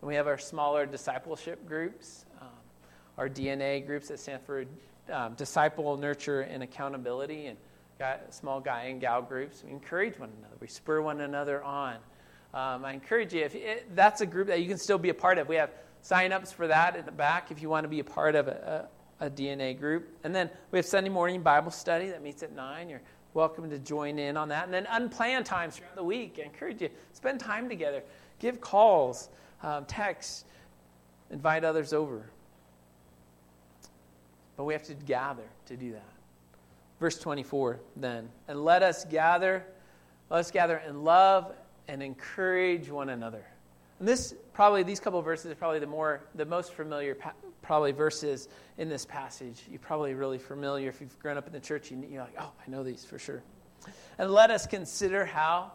And 0.00 0.08
we 0.08 0.14
have 0.14 0.26
our 0.26 0.38
smaller 0.38 0.86
discipleship 0.86 1.66
groups, 1.66 2.24
um, 2.40 2.48
our 3.16 3.28
DNA 3.28 3.84
groups 3.84 4.10
at 4.10 4.20
Stanford, 4.20 4.68
um, 5.12 5.34
Disciple, 5.34 5.96
Nurture, 5.96 6.42
and 6.42 6.62
Accountability. 6.62 7.46
And 7.46 7.58
small 8.30 8.60
guy 8.60 8.84
and 8.84 9.00
gal 9.00 9.22
groups. 9.22 9.64
We 9.64 9.72
encourage 9.72 10.18
one 10.18 10.30
another. 10.38 10.54
We 10.60 10.68
spur 10.68 11.00
one 11.00 11.20
another 11.20 11.62
on. 11.62 11.96
Um, 12.54 12.84
I 12.84 12.92
encourage 12.92 13.34
you, 13.34 13.44
if 13.44 13.54
it, 13.54 13.94
that's 13.94 14.20
a 14.20 14.26
group 14.26 14.48
that 14.48 14.60
you 14.60 14.68
can 14.68 14.78
still 14.78 14.98
be 14.98 15.10
a 15.10 15.14
part 15.14 15.38
of. 15.38 15.48
We 15.48 15.56
have 15.56 15.70
sign-ups 16.00 16.52
for 16.52 16.66
that 16.66 16.96
at 16.96 17.04
the 17.04 17.12
back 17.12 17.50
if 17.50 17.60
you 17.60 17.68
want 17.68 17.84
to 17.84 17.88
be 17.88 18.00
a 18.00 18.04
part 18.04 18.34
of 18.34 18.48
a, 18.48 18.88
a, 19.20 19.26
a 19.26 19.30
DNA 19.30 19.78
group. 19.78 20.08
And 20.24 20.34
then 20.34 20.48
we 20.70 20.78
have 20.78 20.86
Sunday 20.86 21.10
morning 21.10 21.42
Bible 21.42 21.70
study 21.70 22.08
that 22.08 22.22
meets 22.22 22.42
at 22.42 22.54
9. 22.54 22.88
You're 22.88 23.02
welcome 23.34 23.68
to 23.68 23.78
join 23.78 24.18
in 24.18 24.36
on 24.36 24.48
that. 24.48 24.64
And 24.64 24.72
then 24.72 24.86
unplanned 24.90 25.44
times 25.44 25.76
throughout 25.76 25.96
the 25.96 26.04
week. 26.04 26.38
I 26.42 26.46
encourage 26.46 26.80
you, 26.80 26.88
spend 27.12 27.40
time 27.40 27.68
together. 27.68 28.02
Give 28.38 28.60
calls, 28.60 29.28
um, 29.62 29.84
text, 29.84 30.46
invite 31.30 31.64
others 31.64 31.92
over. 31.92 32.30
But 34.56 34.64
we 34.64 34.72
have 34.72 34.84
to 34.84 34.94
gather 34.94 35.44
to 35.66 35.76
do 35.76 35.92
that. 35.92 36.12
Verse 36.98 37.18
24, 37.18 37.78
then. 37.96 38.28
And 38.48 38.64
let 38.64 38.82
us 38.82 39.04
gather, 39.04 39.64
let 40.30 40.40
us 40.40 40.50
gather 40.50 40.78
in 40.78 41.04
love 41.04 41.52
and 41.88 42.02
encourage 42.02 42.88
one 42.90 43.08
another. 43.08 43.44
And 43.98 44.06
this 44.06 44.34
probably 44.52 44.84
these 44.84 45.00
couple 45.00 45.20
verses 45.22 45.50
are 45.50 45.56
probably 45.56 45.80
the 45.80 45.86
more 45.86 46.20
the 46.34 46.44
most 46.44 46.72
familiar 46.72 47.16
probably 47.62 47.92
verses 47.92 48.48
in 48.76 48.88
this 48.88 49.04
passage. 49.04 49.62
You're 49.68 49.80
probably 49.80 50.14
really 50.14 50.38
familiar 50.38 50.88
if 50.88 51.00
you've 51.00 51.18
grown 51.18 51.36
up 51.36 51.46
in 51.46 51.52
the 51.52 51.60
church. 51.60 51.90
You're 51.90 52.22
like, 52.22 52.36
oh, 52.38 52.52
I 52.64 52.70
know 52.70 52.84
these 52.84 53.04
for 53.04 53.18
sure. 53.18 53.42
And 54.18 54.30
let 54.30 54.50
us 54.50 54.66
consider 54.66 55.24
how 55.24 55.72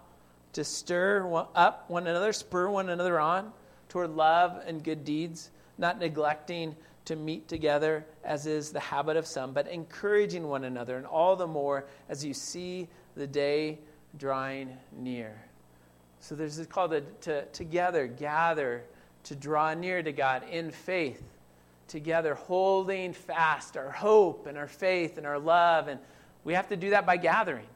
to 0.53 0.63
stir 0.63 1.45
up 1.55 1.89
one 1.89 2.07
another, 2.07 2.31
spur 2.31 2.69
one 2.69 2.89
another 2.89 3.19
on 3.19 3.51
toward 3.89 4.11
love 4.11 4.61
and 4.65 4.83
good 4.83 5.03
deeds, 5.03 5.51
not 5.77 5.99
neglecting 5.99 6.75
to 7.05 7.15
meet 7.15 7.47
together, 7.47 8.05
as 8.23 8.45
is 8.45 8.71
the 8.71 8.79
habit 8.79 9.17
of 9.17 9.25
some, 9.25 9.51
but 9.51 9.67
encouraging 9.67 10.47
one 10.47 10.63
another, 10.63 10.95
and 10.95 11.05
all 11.05 11.35
the 11.35 11.47
more 11.47 11.85
as 12.07 12.23
you 12.23 12.33
see 12.33 12.87
the 13.15 13.27
day 13.27 13.79
drawing 14.17 14.77
near. 14.93 15.43
So 16.23 16.35
there's 16.35 16.55
this 16.55 16.67
call 16.67 16.87
to, 16.87 17.01
to 17.01 17.45
together 17.47 18.07
gather 18.07 18.85
to 19.25 19.35
draw 19.35 19.73
near 19.73 20.01
to 20.01 20.13
God 20.13 20.43
in 20.49 20.71
faith, 20.71 21.21
together 21.89 22.33
holding 22.33 23.11
fast 23.11 23.75
our 23.75 23.91
hope 23.91 24.47
and 24.47 24.57
our 24.57 24.69
faith 24.69 25.17
and 25.17 25.27
our 25.27 25.37
love. 25.37 25.89
And 25.89 25.99
we 26.45 26.53
have 26.53 26.69
to 26.69 26.77
do 26.77 26.91
that 26.91 27.05
by 27.05 27.17
gathering. 27.17 27.67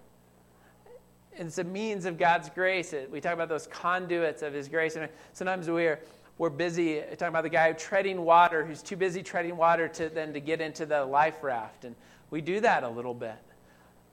It's 1.33 1.57
a 1.57 1.63
means 1.65 2.05
of 2.05 2.17
God's 2.17 2.49
grace. 2.49 2.95
We 3.12 3.19
talk 3.19 3.33
about 3.33 3.49
those 3.49 3.67
conduits 3.67 4.41
of 4.43 4.53
His 4.53 4.69
grace. 4.69 4.95
And 4.95 5.10
sometimes 5.33 5.69
we 5.69 5.86
are 5.86 5.99
we're 6.38 6.49
busy 6.49 7.01
talking 7.01 7.27
about 7.27 7.43
the 7.43 7.49
guy 7.49 7.73
treading 7.73 8.23
water 8.23 8.65
who's 8.65 8.81
too 8.81 8.95
busy 8.95 9.23
treading 9.23 9.57
water 9.57 9.89
to 9.89 10.07
then 10.07 10.31
to 10.31 10.39
get 10.39 10.62
into 10.62 10.86
the 10.86 11.03
life 11.03 11.43
raft 11.43 11.83
and 11.83 11.95
we 12.29 12.41
do 12.41 12.60
that 12.60 12.83
a 12.83 12.89
little 12.89 13.15
bit 13.15 13.39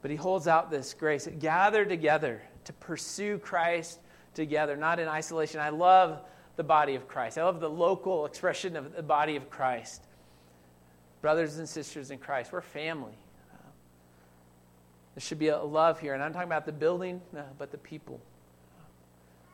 but 0.00 0.10
he 0.10 0.16
holds 0.16 0.48
out 0.48 0.70
this 0.70 0.94
grace 0.94 1.28
gather 1.38 1.84
together 1.84 2.40
to 2.64 2.72
pursue 2.72 3.36
christ 3.36 3.98
together 4.34 4.76
not 4.76 4.98
in 4.98 5.08
isolation. 5.08 5.60
I 5.60 5.70
love 5.70 6.20
the 6.56 6.64
body 6.64 6.94
of 6.94 7.08
christ. 7.08 7.38
I 7.38 7.44
love 7.44 7.60
the 7.60 7.70
local 7.70 8.26
expression 8.26 8.76
of 8.76 8.94
the 8.94 9.02
body 9.02 9.36
of 9.36 9.50
christ. 9.50 10.02
Brothers 11.20 11.58
and 11.58 11.68
sisters 11.68 12.10
in 12.10 12.18
christ 12.18 12.52
we're 12.52 12.60
family. 12.60 13.16
There 15.14 15.20
should 15.20 15.38
be 15.38 15.48
a 15.48 15.62
love 15.62 16.00
here. 16.00 16.14
And 16.14 16.22
i'm 16.22 16.32
talking 16.32 16.48
about 16.48 16.66
the 16.66 16.72
building 16.72 17.20
but 17.58 17.70
the 17.70 17.78
people. 17.78 18.20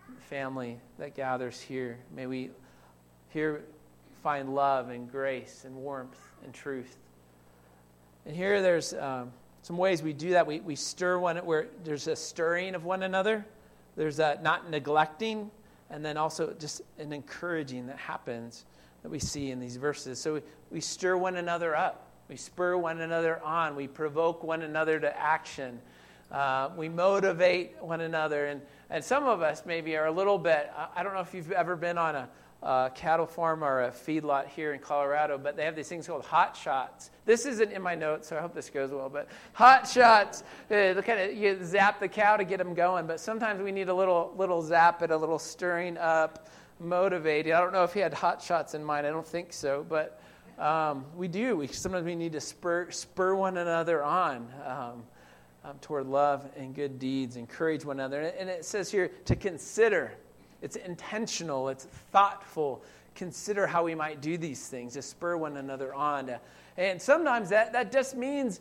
The 0.08 0.22
family 0.22 0.78
that 0.98 1.14
gathers 1.14 1.60
here. 1.60 1.98
May 2.14 2.26
we 2.26 2.50
here 3.28 3.64
find 4.22 4.54
love 4.54 4.90
and 4.90 5.10
grace 5.10 5.64
and 5.64 5.74
warmth 5.76 6.18
and 6.44 6.52
truth. 6.52 6.96
And 8.26 8.36
here 8.36 8.60
there's 8.60 8.92
um, 8.94 9.32
some 9.62 9.76
ways 9.76 10.02
we 10.02 10.12
do 10.12 10.30
that. 10.30 10.46
We, 10.46 10.60
we 10.60 10.76
stir 10.76 11.18
one, 11.18 11.36
where 11.38 11.68
there's 11.84 12.06
a 12.06 12.16
stirring 12.16 12.74
of 12.74 12.84
one 12.84 13.02
another, 13.02 13.44
there's 14.00 14.18
a 14.18 14.38
not 14.40 14.70
neglecting, 14.70 15.50
and 15.90 16.02
then 16.02 16.16
also 16.16 16.54
just 16.58 16.80
an 16.98 17.12
encouraging 17.12 17.86
that 17.88 17.98
happens 17.98 18.64
that 19.02 19.10
we 19.10 19.18
see 19.18 19.50
in 19.50 19.60
these 19.60 19.76
verses. 19.76 20.18
So 20.18 20.32
we, 20.36 20.40
we 20.70 20.80
stir 20.80 21.18
one 21.18 21.36
another 21.36 21.76
up, 21.76 22.10
we 22.26 22.36
spur 22.36 22.78
one 22.78 23.02
another 23.02 23.42
on, 23.44 23.76
we 23.76 23.86
provoke 23.86 24.42
one 24.42 24.62
another 24.62 24.98
to 25.00 25.20
action, 25.20 25.82
uh, 26.32 26.70
we 26.78 26.88
motivate 26.88 27.76
one 27.78 28.00
another. 28.00 28.46
And, 28.46 28.62
and 28.88 29.04
some 29.04 29.26
of 29.26 29.42
us 29.42 29.64
maybe 29.66 29.94
are 29.98 30.06
a 30.06 30.12
little 30.12 30.38
bit, 30.38 30.72
I 30.96 31.02
don't 31.02 31.12
know 31.12 31.20
if 31.20 31.34
you've 31.34 31.52
ever 31.52 31.76
been 31.76 31.98
on 31.98 32.14
a 32.14 32.28
uh, 32.62 32.90
cattle 32.90 33.26
farm 33.26 33.64
or 33.64 33.84
a 33.84 33.90
feedlot 33.90 34.46
here 34.48 34.74
in 34.74 34.80
Colorado, 34.80 35.38
but 35.38 35.56
they 35.56 35.64
have 35.64 35.74
these 35.74 35.88
things 35.88 36.06
called 36.06 36.24
hot 36.24 36.56
shots. 36.56 37.10
This 37.24 37.46
isn't 37.46 37.72
in 37.72 37.80
my 37.80 37.94
notes, 37.94 38.28
so 38.28 38.36
I 38.36 38.40
hope 38.40 38.54
this 38.54 38.68
goes 38.68 38.90
well. 38.90 39.08
But 39.08 39.28
hot 39.52 39.88
shots, 39.88 40.42
uh, 40.70 41.00
kind 41.02 41.20
of 41.20 41.34
you 41.34 41.58
zap 41.64 42.00
the 42.00 42.08
cow 42.08 42.36
to 42.36 42.44
get 42.44 42.58
them 42.58 42.74
going. 42.74 43.06
But 43.06 43.20
sometimes 43.20 43.62
we 43.62 43.72
need 43.72 43.88
a 43.88 43.94
little 43.94 44.34
little 44.36 44.60
zap 44.60 45.02
it, 45.02 45.10
a 45.10 45.16
little 45.16 45.38
stirring 45.38 45.96
up, 45.96 46.48
motivating. 46.78 47.54
I 47.54 47.60
don't 47.60 47.72
know 47.72 47.84
if 47.84 47.94
he 47.94 48.00
had 48.00 48.12
hot 48.12 48.42
shots 48.42 48.74
in 48.74 48.84
mind. 48.84 49.06
I 49.06 49.10
don't 49.10 49.26
think 49.26 49.52
so, 49.52 49.86
but 49.88 50.20
um, 50.58 51.06
we 51.16 51.28
do. 51.28 51.56
We 51.56 51.66
sometimes 51.66 52.04
we 52.04 52.14
need 52.14 52.32
to 52.32 52.40
spur 52.40 52.90
spur 52.90 53.34
one 53.34 53.56
another 53.56 54.02
on. 54.02 54.48
Um, 54.66 55.02
um, 55.62 55.78
toward 55.82 56.06
love 56.06 56.48
and 56.56 56.74
good 56.74 56.98
deeds, 56.98 57.36
encourage 57.36 57.84
one 57.84 58.00
another. 58.00 58.22
And 58.22 58.48
it 58.48 58.64
says 58.64 58.90
here 58.90 59.10
to 59.26 59.36
consider 59.36 60.12
it's 60.62 60.76
intentional, 60.76 61.68
it's 61.68 61.84
thoughtful. 62.12 62.82
Consider 63.14 63.66
how 63.66 63.84
we 63.84 63.94
might 63.94 64.20
do 64.20 64.38
these 64.38 64.66
things 64.66 64.94
to 64.94 65.02
spur 65.02 65.36
one 65.36 65.56
another 65.56 65.94
on. 65.94 66.30
And 66.76 67.00
sometimes 67.00 67.50
that, 67.50 67.72
that 67.72 67.92
just 67.92 68.16
means 68.16 68.60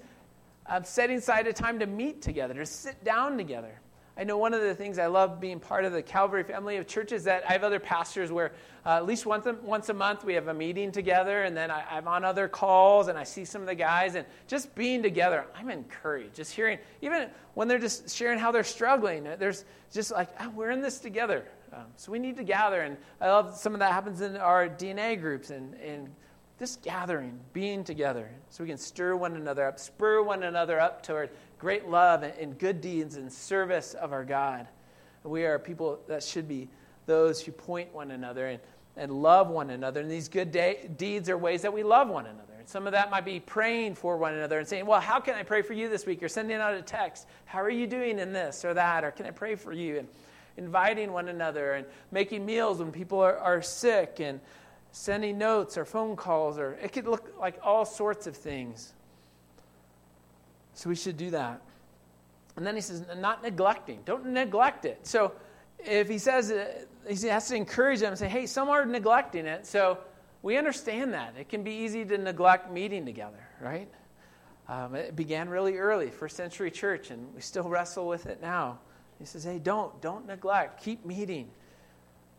uh, 0.66 0.82
setting 0.84 1.18
aside 1.18 1.48
a 1.48 1.54
time 1.54 1.80
to 1.80 1.86
meet 1.86 2.22
together, 2.22 2.54
to 2.56 2.66
sit 2.66 3.04
down 3.04 3.38
together. 3.38 3.80
I 4.18 4.26
know 4.26 4.38
one 4.38 4.54
of 4.54 4.60
the 4.60 4.76
things 4.76 5.00
I 5.00 5.06
love 5.06 5.40
being 5.40 5.62
part 5.62 5.86
of 5.86 5.94
the 5.94 6.02
Calvary 6.02 6.44
family 6.44 6.76
of 6.76 6.88
churches 6.88 7.24
that 7.24 7.44
I 7.48 7.54
have 7.54 7.64
other 7.64 7.80
pastors 7.80 8.34
where 8.34 8.52
uh, 8.86 8.98
at 8.98 9.06
least 9.06 9.26
once 9.26 9.46
a, 9.46 9.54
once 9.64 9.88
a 9.88 9.94
month 9.94 10.26
we 10.26 10.34
have 10.34 10.50
a 10.50 10.54
meeting 10.54 10.92
together, 10.92 11.44
and 11.44 11.56
then 11.56 11.72
I, 11.72 11.86
I'm 11.90 12.06
on 12.06 12.26
other 12.26 12.50
calls 12.50 13.08
and 13.08 13.18
I 13.18 13.24
see 13.24 13.46
some 13.46 13.62
of 13.62 13.68
the 13.68 13.76
guys, 13.76 14.16
and 14.16 14.26
just 14.48 14.76
being 14.76 15.02
together, 15.02 15.46
I'm 15.56 15.70
encouraged. 15.70 16.36
Just 16.36 16.52
hearing, 16.52 16.80
even 17.02 17.30
when 17.54 17.70
they're 17.70 17.80
just 17.80 18.14
sharing 18.14 18.40
how 18.40 18.52
they're 18.52 18.66
struggling, 18.66 19.24
there's 19.24 19.64
just 19.94 20.12
like, 20.12 20.28
oh, 20.42 20.50
we're 20.50 20.72
in 20.72 20.82
this 20.82 21.00
together. 21.00 21.46
Um, 21.71 21.86
so 21.95 22.12
we 22.12 22.19
need 22.19 22.38
to 22.38 22.43
gather, 22.43 22.82
and 22.82 22.97
I 23.21 23.27
love 23.27 23.55
some 23.55 23.73
of 23.73 23.79
that 23.79 23.91
happens 23.91 24.21
in 24.21 24.38
our 24.38 24.67
DNA 24.67 25.19
groups 25.19 25.51
and, 25.51 25.75
and 25.75 26.10
this 26.58 26.77
gathering, 26.77 27.39
being 27.53 27.84
together, 27.84 28.29
so 28.49 28.63
we 28.63 28.69
can 28.69 28.77
stir 28.77 29.15
one 29.15 29.36
another 29.36 29.65
up, 29.65 29.79
spur 29.79 30.21
one 30.21 30.43
another 30.43 30.79
up 30.79 31.01
toward 31.03 31.29
great 31.58 31.88
love 31.88 32.23
and, 32.23 32.34
and 32.38 32.60
good 32.60 32.82
deeds 32.82 33.15
and 33.15 33.32
service 33.32 33.93
of 33.93 34.12
our 34.12 34.25
God. 34.25 34.67
We 35.23 35.45
are 35.45 35.60
people 35.60 35.99
that 36.08 36.23
should 36.23 36.47
be 36.47 36.67
those 37.05 37.41
who 37.41 37.51
point 37.51 37.93
one 37.93 38.12
another 38.12 38.47
and, 38.47 38.60
and 38.97 39.12
love 39.12 39.49
one 39.49 39.69
another. 39.69 40.01
And 40.01 40.10
these 40.10 40.27
good 40.27 40.51
deeds 40.97 41.29
are 41.29 41.38
ways 41.38 41.62
that 41.62 41.73
we 41.73 41.84
love 41.84 42.10
one 42.10 42.25
another. 42.25 42.53
And 42.58 42.67
some 42.67 42.86
of 42.88 42.93
that 42.93 43.10
might 43.10 43.25
be 43.25 43.39
praying 43.39 43.95
for 43.95 44.17
one 44.17 44.34
another 44.34 44.60
and 44.60 44.67
saying, 44.67 44.86
Well, 44.86 44.99
how 44.99 45.19
can 45.19 45.36
I 45.36 45.43
pray 45.43 45.62
for 45.62 45.73
you 45.73 45.89
this 45.89 46.05
week? 46.05 46.21
Or 46.23 46.29
sending 46.29 46.58
out 46.58 46.73
a 46.73 46.82
text. 46.82 47.27
How 47.45 47.62
are 47.62 47.69
you 47.69 47.88
doing 47.88 48.19
in 48.19 48.32
this 48.32 48.63
or 48.63 48.73
that? 48.73 49.03
Or 49.03 49.12
can 49.12 49.25
I 49.25 49.32
pray 49.32 49.55
for 49.55 49.73
you? 49.73 49.99
And 49.99 50.08
inviting 50.58 51.14
one 51.14 51.30
another 51.30 51.74
and 51.74 51.86
making 52.12 52.46
meals 52.46 52.80
when 52.80 52.92
people 52.92 53.20
are, 53.20 53.38
are 53.38 53.62
sick 53.62 54.20
and 54.20 54.40
sending 54.92 55.38
notes 55.38 55.78
or 55.78 55.86
phone 55.86 56.16
calls 56.16 56.58
or 56.58 56.74
it 56.82 56.92
could 56.92 57.08
look 57.08 57.34
like 57.40 57.60
all 57.64 57.86
sorts 57.86 58.28
of 58.28 58.36
things. 58.36 58.94
So 60.74 60.90
we 60.90 60.96
should 60.96 61.18
do 61.18 61.32
that. 61.32 61.62
And 62.56 62.66
then 62.66 62.76
he 62.76 62.82
says, 62.82 63.06
not 63.18 63.44
neglecting. 63.44 64.00
Don't 64.06 64.26
neglect 64.28 64.86
it. 64.86 65.06
So 65.06 65.34
if 65.80 66.10
he 66.10 66.18
says, 66.18 66.54
he 67.08 67.28
has 67.28 67.48
to 67.50 67.56
encourage 67.56 68.00
them 68.00 68.10
and 68.10 68.20
say, 68.20 68.28
hey, 68.28 68.46
some 68.46 68.70
are 68.70 68.86
neglecting 68.86 69.46
it. 69.46 69.66
So 69.66 69.98
we 70.42 70.58
understand 70.58 71.14
that. 71.14 71.36
It 71.40 71.50
can 71.50 71.64
be 71.64 71.72
easy 71.72 72.06
to 72.06 72.18
neglect 72.18 72.72
meeting 72.72 73.06
together, 73.06 73.48
right? 73.62 73.90
Um, 74.68 74.96
it 74.96 75.16
began 75.16 75.50
really 75.50 75.78
early, 75.78 76.10
first 76.10 76.36
century 76.36 76.70
church, 76.70 77.12
and 77.12 77.34
we 77.34 77.42
still 77.42 77.68
wrestle 77.68 78.08
with 78.08 78.26
it 78.26 78.42
now. 78.42 78.80
He 79.19 79.25
says, 79.25 79.43
hey, 79.43 79.60
don't, 79.60 80.01
don't 80.01 80.25
neglect. 80.25 80.82
Keep 80.84 81.05
meeting. 81.05 81.49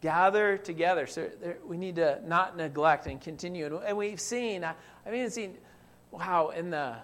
Gather 0.00 0.56
together. 0.56 1.06
So 1.06 1.28
there, 1.40 1.58
we 1.66 1.76
need 1.76 1.96
to 1.96 2.20
not 2.26 2.56
neglect 2.56 3.06
and 3.06 3.20
continue. 3.20 3.66
And, 3.66 3.84
and 3.84 3.96
we've 3.96 4.20
seen, 4.20 4.64
I, 4.64 4.74
I've 5.06 5.14
even 5.14 5.30
seen, 5.30 5.58
wow, 6.10 6.48
in 6.48 6.70
the 6.70 6.96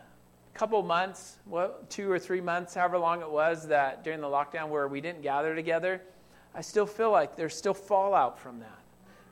couple 0.54 0.82
months, 0.82 1.36
what, 1.44 1.90
two 1.90 2.10
or 2.10 2.18
three 2.18 2.40
months, 2.40 2.74
however 2.74 2.96
long 2.96 3.20
it 3.20 3.30
was 3.30 3.68
that 3.68 4.02
during 4.02 4.22
the 4.22 4.26
lockdown 4.26 4.68
where 4.68 4.88
we 4.88 5.02
didn't 5.02 5.20
gather 5.20 5.54
together, 5.54 6.00
I 6.54 6.62
still 6.62 6.86
feel 6.86 7.10
like 7.10 7.36
there's 7.36 7.54
still 7.54 7.74
fallout 7.74 8.38
from 8.38 8.60
that 8.60 8.78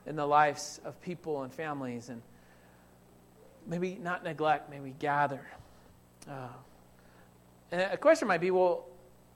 in 0.05 0.15
the 0.15 0.27
lives 0.27 0.79
of 0.85 1.01
people 1.01 1.41
and 1.41 1.51
families. 1.51 2.09
And 2.09 2.21
maybe 3.65 3.95
not 3.95 4.23
neglect, 4.23 4.69
maybe 4.69 4.93
gather. 4.99 5.41
Uh, 6.29 6.47
and 7.71 7.81
a 7.81 7.97
question 7.97 8.27
might 8.27 8.41
be 8.41 8.51
well, 8.51 8.85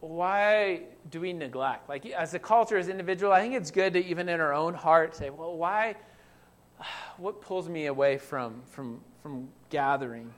why 0.01 0.83
do 1.09 1.19
we 1.21 1.33
neglect? 1.33 1.89
Like, 1.89 2.05
as 2.05 2.33
a 2.33 2.39
culture, 2.39 2.77
as 2.77 2.87
an 2.87 2.91
individual, 2.91 3.33
I 3.33 3.41
think 3.41 3.53
it's 3.53 3.71
good 3.71 3.93
to 3.93 4.05
even 4.05 4.29
in 4.29 4.39
our 4.39 4.53
own 4.53 4.73
heart 4.73 5.15
say, 5.15 5.29
well, 5.29 5.55
why? 5.55 5.95
What 7.17 7.41
pulls 7.41 7.67
me 7.67 7.87
away 7.87 8.17
from, 8.17 8.61
from, 8.65 9.01
from 9.21 9.49
gathering? 9.69 10.33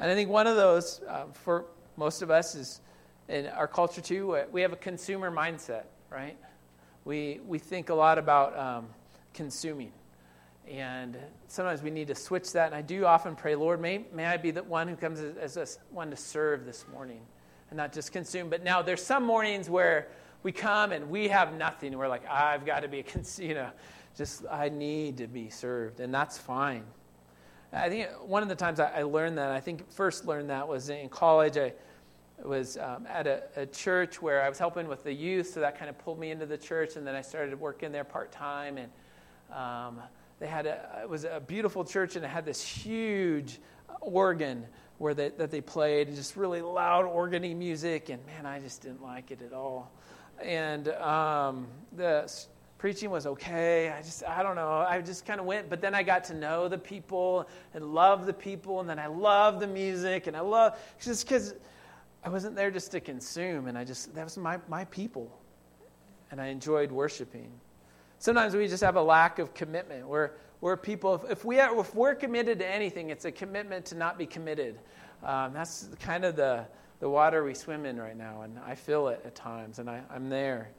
And 0.00 0.10
I 0.10 0.14
think 0.16 0.30
one 0.30 0.48
of 0.48 0.56
those, 0.56 1.00
uh, 1.08 1.26
for 1.32 1.66
most 1.96 2.22
of 2.22 2.30
us, 2.30 2.56
is 2.56 2.80
in 3.28 3.46
our 3.46 3.68
culture 3.68 4.00
too, 4.00 4.34
uh, 4.34 4.44
we 4.50 4.62
have 4.62 4.72
a 4.72 4.76
consumer 4.76 5.30
mindset, 5.30 5.84
right? 6.10 6.36
We, 7.04 7.40
we 7.46 7.60
think 7.60 7.90
a 7.90 7.94
lot 7.94 8.18
about 8.18 8.58
um, 8.58 8.88
consuming. 9.32 9.92
And 10.68 11.16
sometimes 11.46 11.82
we 11.82 11.90
need 11.90 12.08
to 12.08 12.16
switch 12.16 12.52
that. 12.52 12.66
And 12.66 12.74
I 12.74 12.82
do 12.82 13.04
often 13.04 13.36
pray, 13.36 13.54
Lord, 13.54 13.80
may, 13.80 14.04
may 14.12 14.26
I 14.26 14.38
be 14.38 14.50
the 14.50 14.64
one 14.64 14.88
who 14.88 14.96
comes 14.96 15.20
as, 15.20 15.56
as 15.56 15.56
a, 15.56 15.94
one 15.94 16.10
to 16.10 16.16
serve 16.16 16.64
this 16.64 16.84
morning 16.92 17.20
and 17.72 17.78
not 17.78 17.90
just 17.90 18.12
consume. 18.12 18.50
But 18.50 18.62
now 18.62 18.82
there's 18.82 19.02
some 19.02 19.24
mornings 19.24 19.70
where 19.70 20.08
we 20.42 20.52
come 20.52 20.92
and 20.92 21.08
we 21.08 21.28
have 21.28 21.54
nothing. 21.54 21.96
We're 21.96 22.06
like, 22.06 22.28
I've 22.28 22.66
got 22.66 22.80
to 22.80 22.88
be 22.88 23.02
you 23.38 23.54
know, 23.54 23.70
just 24.14 24.44
I 24.50 24.68
need 24.68 25.16
to 25.16 25.26
be 25.26 25.48
served, 25.48 25.98
and 26.00 26.12
that's 26.12 26.36
fine. 26.36 26.84
I 27.72 27.88
think 27.88 28.10
one 28.26 28.42
of 28.42 28.50
the 28.50 28.54
times 28.54 28.78
I 28.78 29.04
learned 29.04 29.38
that, 29.38 29.50
I 29.50 29.60
think 29.60 29.90
first 29.90 30.26
learned 30.26 30.50
that 30.50 30.68
was 30.68 30.90
in 30.90 31.08
college. 31.08 31.56
I 31.56 31.72
was 32.44 32.76
um, 32.76 33.06
at 33.08 33.26
a, 33.26 33.44
a, 33.56 33.64
church 33.64 34.20
where 34.20 34.42
I 34.42 34.50
was 34.50 34.58
helping 34.58 34.86
with 34.86 35.02
the 35.02 35.12
youth, 35.14 35.54
so 35.54 35.60
that 35.60 35.78
kind 35.78 35.88
of 35.88 35.96
pulled 35.98 36.18
me 36.18 36.30
into 36.30 36.44
the 36.44 36.58
church, 36.58 36.96
and 36.96 37.06
then 37.06 37.14
I 37.14 37.22
started 37.22 37.58
working 37.58 37.90
there 37.90 38.04
part 38.04 38.30
time. 38.30 38.76
And 38.76 38.92
um, 39.50 40.02
they 40.38 40.46
had 40.46 40.66
a, 40.66 41.00
it 41.00 41.08
was 41.08 41.24
a 41.24 41.40
beautiful 41.40 41.82
church, 41.86 42.16
and 42.16 42.24
it 42.26 42.28
had 42.28 42.44
this 42.44 42.62
huge 42.62 43.60
organ 44.02 44.66
where 44.98 45.14
they, 45.14 45.30
that 45.30 45.50
they 45.50 45.60
played, 45.60 46.14
just 46.14 46.36
really 46.36 46.60
loud 46.62 47.04
organy 47.06 47.56
music, 47.56 48.08
and 48.08 48.24
man, 48.26 48.46
I 48.46 48.60
just 48.60 48.82
didn't 48.82 49.02
like 49.02 49.30
it 49.30 49.42
at 49.42 49.52
all. 49.52 49.90
And 50.42 50.88
um, 50.88 51.66
the 51.96 52.32
preaching 52.78 53.10
was 53.10 53.26
okay. 53.26 53.90
I 53.90 54.02
just, 54.02 54.24
I 54.24 54.42
don't 54.42 54.56
know. 54.56 54.84
I 54.88 55.00
just 55.00 55.24
kind 55.24 55.38
of 55.38 55.46
went, 55.46 55.70
but 55.70 55.80
then 55.80 55.94
I 55.94 56.02
got 56.02 56.24
to 56.24 56.34
know 56.34 56.68
the 56.68 56.78
people 56.78 57.48
and 57.74 57.94
love 57.94 58.26
the 58.26 58.32
people, 58.32 58.80
and 58.80 58.88
then 58.88 58.98
I 58.98 59.06
love 59.06 59.60
the 59.60 59.68
music, 59.68 60.26
and 60.26 60.36
I 60.36 60.40
love 60.40 60.78
just 61.00 61.26
because 61.26 61.54
I 62.24 62.28
wasn't 62.28 62.54
there 62.54 62.70
just 62.70 62.90
to 62.92 63.00
consume, 63.00 63.66
and 63.66 63.76
I 63.76 63.84
just 63.84 64.14
that 64.14 64.24
was 64.24 64.36
my 64.36 64.58
my 64.68 64.84
people, 64.86 65.30
and 66.30 66.40
I 66.40 66.46
enjoyed 66.46 66.92
worshiping. 66.92 67.50
Sometimes 68.18 68.54
we 68.54 68.68
just 68.68 68.82
have 68.84 68.96
a 68.96 69.02
lack 69.02 69.40
of 69.40 69.52
commitment. 69.54 70.06
We're 70.06 70.30
we're 70.62 70.76
people, 70.76 71.16
if, 71.16 71.30
if, 71.30 71.44
we 71.44 71.58
are, 71.58 71.78
if 71.78 71.92
we're 71.92 72.14
committed 72.14 72.60
to 72.60 72.66
anything, 72.66 73.10
it's 73.10 73.24
a 73.24 73.32
commitment 73.32 73.84
to 73.86 73.96
not 73.96 74.16
be 74.16 74.26
committed. 74.26 74.78
Um, 75.24 75.52
that's 75.52 75.88
kind 75.98 76.24
of 76.24 76.36
the, 76.36 76.64
the 77.00 77.10
water 77.10 77.42
we 77.42 77.52
swim 77.52 77.84
in 77.84 77.98
right 77.98 78.16
now, 78.16 78.42
and 78.42 78.58
I 78.64 78.76
feel 78.76 79.08
it 79.08 79.20
at 79.26 79.34
times, 79.34 79.80
and 79.80 79.90
I, 79.90 80.02
I'm 80.08 80.28
there. 80.28 80.70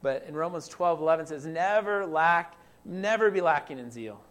But 0.00 0.24
in 0.28 0.36
Romans 0.36 0.68
12, 0.68 1.00
11 1.00 1.26
says, 1.26 1.44
never 1.44 2.06
lack, 2.06 2.54
never 2.84 3.32
be 3.32 3.40
lacking 3.40 3.80
in 3.80 3.90
zeal, 3.90 4.22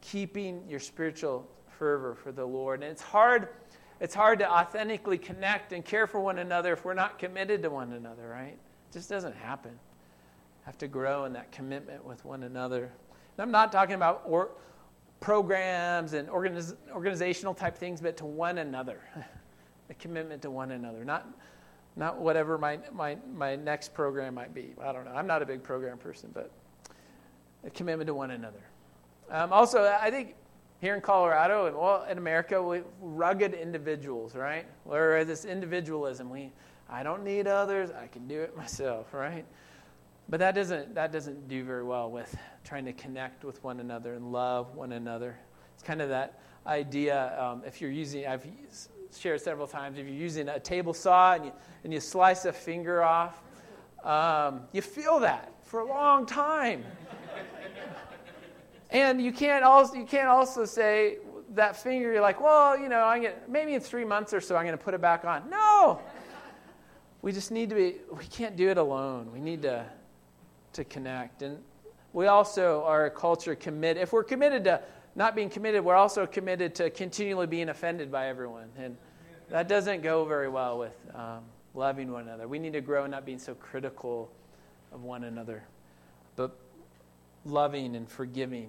keeping 0.00 0.62
your 0.68 0.80
spiritual 0.80 1.48
fervor 1.76 2.14
for 2.14 2.30
the 2.30 2.44
Lord. 2.44 2.80
And 2.82 2.92
it's 2.92 3.02
hard, 3.02 3.48
it's 3.98 4.14
hard 4.14 4.38
to 4.38 4.48
authentically 4.48 5.18
connect 5.18 5.72
and 5.72 5.84
care 5.84 6.06
for 6.06 6.20
one 6.20 6.38
another 6.38 6.74
if 6.74 6.84
we're 6.84 6.94
not 6.94 7.18
committed 7.18 7.60
to 7.64 7.70
one 7.70 7.92
another, 7.92 8.28
right? 8.28 8.54
It 8.54 8.92
just 8.92 9.10
doesn't 9.10 9.34
happen. 9.34 9.72
Have 10.62 10.78
to 10.78 10.86
grow 10.86 11.24
in 11.24 11.32
that 11.32 11.50
commitment 11.50 12.04
with 12.04 12.24
one 12.24 12.44
another. 12.44 12.92
I'm 13.38 13.50
not 13.50 13.72
talking 13.72 13.94
about 13.94 14.22
or, 14.26 14.50
programs 15.20 16.12
and 16.12 16.28
organiz, 16.28 16.74
organizational 16.92 17.54
type 17.54 17.76
things, 17.76 18.00
but 18.00 18.16
to 18.18 18.26
one 18.26 18.58
another. 18.58 19.00
a 19.90 19.94
commitment 19.94 20.42
to 20.42 20.50
one 20.50 20.72
another. 20.72 21.04
Not, 21.04 21.26
not 21.96 22.18
whatever 22.18 22.58
my, 22.58 22.78
my, 22.92 23.16
my 23.34 23.56
next 23.56 23.94
program 23.94 24.34
might 24.34 24.54
be. 24.54 24.74
I 24.82 24.92
don't 24.92 25.04
know. 25.04 25.12
I'm 25.12 25.26
not 25.26 25.42
a 25.42 25.46
big 25.46 25.62
program 25.62 25.98
person, 25.98 26.30
but 26.32 26.50
a 27.64 27.70
commitment 27.70 28.08
to 28.08 28.14
one 28.14 28.32
another. 28.32 28.62
Um, 29.30 29.52
also, 29.52 29.84
I 29.84 30.10
think 30.10 30.34
here 30.80 30.94
in 30.94 31.00
Colorado 31.00 31.66
and 31.66 31.76
well 31.76 32.04
in 32.10 32.18
America, 32.18 32.62
we 32.62 32.82
rugged 33.00 33.54
individuals, 33.54 34.34
right? 34.34 34.66
Where 34.84 35.24
this 35.24 35.44
individualism, 35.44 36.28
we 36.28 36.52
I 36.90 37.02
don't 37.02 37.24
need 37.24 37.46
others, 37.46 37.90
I 37.90 38.06
can 38.08 38.28
do 38.28 38.40
it 38.40 38.54
myself, 38.56 39.14
right? 39.14 39.46
But 40.28 40.40
that 40.40 40.54
doesn't 40.54 40.94
that 40.94 41.12
doesn't 41.12 41.48
do 41.48 41.64
very 41.64 41.84
well 41.84 42.10
with 42.10 42.34
trying 42.64 42.86
to 42.86 42.92
connect 42.92 43.44
with 43.44 43.62
one 43.62 43.80
another 43.80 44.14
and 44.14 44.32
love 44.32 44.74
one 44.74 44.92
another. 44.92 45.36
It's 45.74 45.82
kind 45.82 46.00
of 46.00 46.08
that 46.08 46.40
idea. 46.66 47.38
Um, 47.38 47.62
if 47.66 47.80
you're 47.80 47.90
using, 47.90 48.26
I've 48.26 48.46
shared 49.14 49.40
several 49.40 49.66
times, 49.66 49.98
if 49.98 50.06
you're 50.06 50.14
using 50.14 50.48
a 50.48 50.58
table 50.58 50.94
saw 50.94 51.34
and 51.34 51.46
you, 51.46 51.52
and 51.84 51.92
you 51.92 52.00
slice 52.00 52.46
a 52.46 52.52
finger 52.52 53.02
off, 53.02 53.42
um, 54.02 54.62
you 54.72 54.80
feel 54.80 55.20
that 55.20 55.52
for 55.62 55.80
a 55.80 55.86
long 55.86 56.24
time. 56.24 56.84
and 58.90 59.22
you 59.22 59.32
can't 59.32 59.64
also 59.64 59.94
you 59.94 60.06
can't 60.06 60.28
also 60.28 60.64
say 60.64 61.18
that 61.50 61.76
finger. 61.76 62.12
You're 62.12 62.22
like, 62.22 62.40
well, 62.40 62.78
you 62.78 62.88
know, 62.88 63.04
I'm 63.04 63.22
gonna, 63.22 63.34
maybe 63.46 63.74
in 63.74 63.80
three 63.80 64.04
months 64.04 64.32
or 64.32 64.40
so 64.40 64.56
I'm 64.56 64.64
going 64.64 64.76
to 64.76 64.82
put 64.82 64.94
it 64.94 65.00
back 65.00 65.24
on. 65.24 65.48
No, 65.50 66.00
we 67.20 67.32
just 67.32 67.50
need 67.50 67.68
to 67.70 67.74
be. 67.74 67.96
We 68.16 68.24
can't 68.24 68.56
do 68.56 68.70
it 68.70 68.78
alone. 68.78 69.30
We 69.32 69.40
need 69.40 69.62
to 69.62 69.84
to 70.74 70.84
connect. 70.84 71.42
And 71.42 71.58
we 72.12 72.26
also 72.26 72.84
are 72.84 73.06
a 73.06 73.10
culture 73.10 73.54
committed. 73.54 74.02
If 74.02 74.12
we're 74.12 74.24
committed 74.24 74.64
to 74.64 74.80
not 75.16 75.34
being 75.34 75.50
committed, 75.50 75.84
we're 75.84 75.96
also 75.96 76.26
committed 76.26 76.74
to 76.76 76.90
continually 76.90 77.46
being 77.46 77.68
offended 77.68 78.10
by 78.10 78.28
everyone. 78.28 78.68
And 78.78 78.96
that 79.50 79.68
doesn't 79.68 80.02
go 80.02 80.24
very 80.24 80.48
well 80.48 80.78
with 80.78 80.96
um, 81.14 81.42
loving 81.74 82.10
one 82.12 82.24
another. 82.24 82.48
We 82.48 82.58
need 82.58 82.72
to 82.72 82.80
grow 82.80 83.04
in 83.04 83.10
not 83.10 83.26
being 83.26 83.38
so 83.38 83.54
critical 83.54 84.30
of 84.92 85.02
one 85.02 85.24
another, 85.24 85.64
but 86.36 86.56
loving 87.44 87.96
and 87.96 88.08
forgiving. 88.08 88.68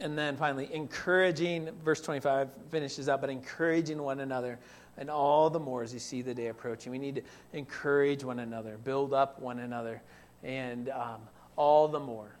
And 0.00 0.16
then 0.16 0.36
finally, 0.36 0.68
encouraging, 0.72 1.70
verse 1.84 2.00
25 2.00 2.48
finishes 2.70 3.08
up, 3.08 3.20
but 3.20 3.30
encouraging 3.30 4.02
one 4.02 4.20
another. 4.20 4.58
And 4.98 5.10
all 5.10 5.50
the 5.50 5.60
more 5.60 5.82
as 5.82 5.92
you 5.92 6.00
see 6.00 6.22
the 6.22 6.34
day 6.34 6.48
approaching. 6.48 6.90
We 6.90 6.98
need 6.98 7.16
to 7.16 7.22
encourage 7.52 8.24
one 8.24 8.38
another, 8.38 8.78
build 8.82 9.12
up 9.12 9.40
one 9.40 9.58
another 9.58 10.02
and 10.42 10.88
um, 10.90 11.20
all 11.56 11.88
the 11.88 12.00
more. 12.00 12.36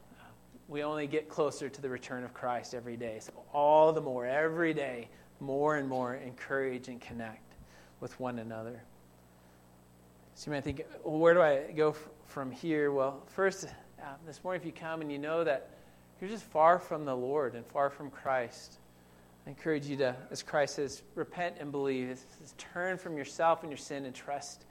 We 0.68 0.82
only 0.82 1.06
get 1.06 1.28
closer 1.28 1.68
to 1.68 1.82
the 1.82 1.88
return 1.88 2.24
of 2.24 2.34
Christ 2.34 2.74
every 2.74 2.96
day. 2.96 3.18
So, 3.20 3.32
all 3.52 3.92
the 3.92 4.00
more, 4.00 4.26
every 4.26 4.74
day, 4.74 5.08
more 5.38 5.76
and 5.76 5.88
more 5.88 6.16
encourage 6.16 6.88
and 6.88 7.00
connect 7.00 7.54
with 8.00 8.18
one 8.18 8.40
another. 8.40 8.82
So, 10.34 10.50
you 10.50 10.56
might 10.56 10.64
think, 10.64 10.82
well, 11.04 11.18
where 11.18 11.34
do 11.34 11.40
I 11.40 11.72
go 11.72 11.90
f- 11.90 12.08
from 12.26 12.50
here? 12.50 12.90
Well, 12.90 13.22
first, 13.28 13.66
uh, 14.02 14.06
this 14.26 14.42
morning, 14.42 14.60
if 14.60 14.66
you 14.66 14.72
come 14.72 15.00
and 15.02 15.10
you 15.10 15.18
know 15.18 15.44
that 15.44 15.70
you're 16.20 16.30
just 16.30 16.44
far 16.44 16.78
from 16.78 17.04
the 17.04 17.14
Lord 17.14 17.54
and 17.54 17.64
far 17.66 17.88
from 17.88 18.10
Christ, 18.10 18.78
I 19.46 19.50
encourage 19.50 19.86
you 19.86 19.96
to, 19.98 20.16
as 20.32 20.42
Christ 20.42 20.74
says, 20.76 21.02
repent 21.14 21.56
and 21.60 21.70
believe. 21.70 22.18
turn 22.58 22.98
from 22.98 23.16
yourself 23.16 23.62
and 23.62 23.70
your 23.70 23.78
sin 23.78 24.04
and 24.04 24.14
trust 24.14 24.64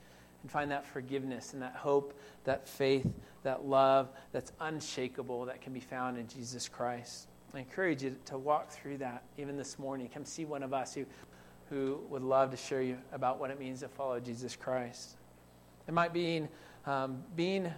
and 0.45 0.51
find 0.51 0.69
that 0.69 0.85
forgiveness 0.85 1.53
and 1.53 1.61
that 1.63 1.75
hope, 1.75 2.13
that 2.43 2.67
faith, 2.67 3.11
that 3.41 3.65
love 3.65 4.09
that's 4.31 4.51
unshakable 4.59 5.43
that 5.45 5.59
can 5.59 5.73
be 5.73 5.79
found 5.79 6.19
in 6.19 6.27
Jesus 6.27 6.69
Christ. 6.69 7.29
I 7.55 7.57
encourage 7.61 8.03
you 8.03 8.15
to 8.25 8.37
walk 8.37 8.69
through 8.69 8.99
that 8.99 9.23
even 9.39 9.57
this 9.57 9.79
morning. 9.79 10.07
Come 10.07 10.23
see 10.23 10.45
one 10.45 10.61
of 10.61 10.71
us 10.71 10.93
who, 10.93 11.03
who 11.71 11.99
would 12.09 12.21
love 12.21 12.51
to 12.51 12.57
share 12.57 12.83
you 12.83 12.95
about 13.11 13.39
what 13.39 13.49
it 13.49 13.59
means 13.59 13.79
to 13.79 13.87
follow 13.87 14.19
Jesus 14.19 14.55
Christ. 14.55 15.15
It 15.87 15.95
might 15.95 16.13
be 16.13 16.47
um, 16.85 17.23
being 17.35 17.73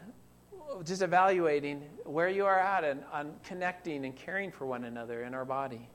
just 0.84 1.02
evaluating 1.02 1.84
where 2.04 2.28
you 2.28 2.46
are 2.46 2.60
at 2.60 2.84
and 2.84 3.02
on 3.14 3.32
connecting 3.46 4.04
and 4.04 4.14
caring 4.14 4.52
for 4.52 4.66
one 4.66 4.84
another 4.84 5.24
in 5.24 5.34
our 5.34 5.46
body. 5.46 5.88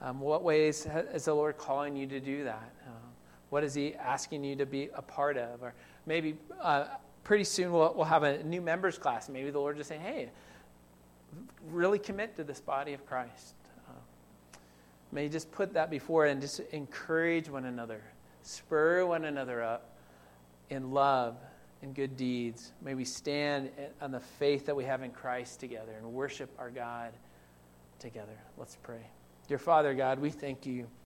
Um, 0.00 0.18
what 0.18 0.42
ways 0.42 0.88
is 1.12 1.26
the 1.26 1.34
Lord 1.34 1.56
calling 1.56 1.94
you 1.94 2.08
to 2.08 2.18
do 2.18 2.42
that? 2.42 2.72
Um, 2.84 3.03
what 3.54 3.62
is 3.62 3.72
He 3.72 3.94
asking 3.94 4.42
you 4.42 4.56
to 4.56 4.66
be 4.66 4.88
a 4.94 5.00
part 5.00 5.36
of? 5.36 5.62
Or 5.62 5.74
maybe 6.06 6.34
uh, 6.60 6.86
pretty 7.22 7.44
soon 7.44 7.70
we'll, 7.70 7.94
we'll 7.94 8.04
have 8.04 8.24
a 8.24 8.42
new 8.42 8.60
members 8.60 8.98
class. 8.98 9.28
Maybe 9.28 9.50
the 9.50 9.60
Lord 9.60 9.76
just 9.76 9.88
say, 9.88 9.96
hey, 9.96 10.32
really 11.70 12.00
commit 12.00 12.34
to 12.34 12.42
this 12.42 12.60
body 12.60 12.94
of 12.94 13.06
Christ. 13.06 13.54
Uh, 13.88 13.92
may 15.12 15.28
just 15.28 15.52
put 15.52 15.72
that 15.72 15.88
before 15.88 16.26
and 16.26 16.40
just 16.40 16.58
encourage 16.72 17.48
one 17.48 17.66
another, 17.66 18.02
spur 18.42 19.06
one 19.06 19.24
another 19.24 19.62
up 19.62 19.98
in 20.70 20.90
love 20.90 21.36
and 21.80 21.94
good 21.94 22.16
deeds. 22.16 22.72
May 22.82 22.94
we 22.94 23.04
stand 23.04 23.70
on 24.00 24.10
the 24.10 24.18
faith 24.18 24.66
that 24.66 24.74
we 24.74 24.82
have 24.82 25.04
in 25.04 25.12
Christ 25.12 25.60
together 25.60 25.92
and 25.96 26.12
worship 26.12 26.50
our 26.58 26.70
God 26.70 27.12
together. 28.00 28.36
Let's 28.58 28.76
pray. 28.82 29.06
Dear 29.46 29.58
Father 29.58 29.94
God, 29.94 30.18
we 30.18 30.30
thank 30.30 30.66
you. 30.66 30.88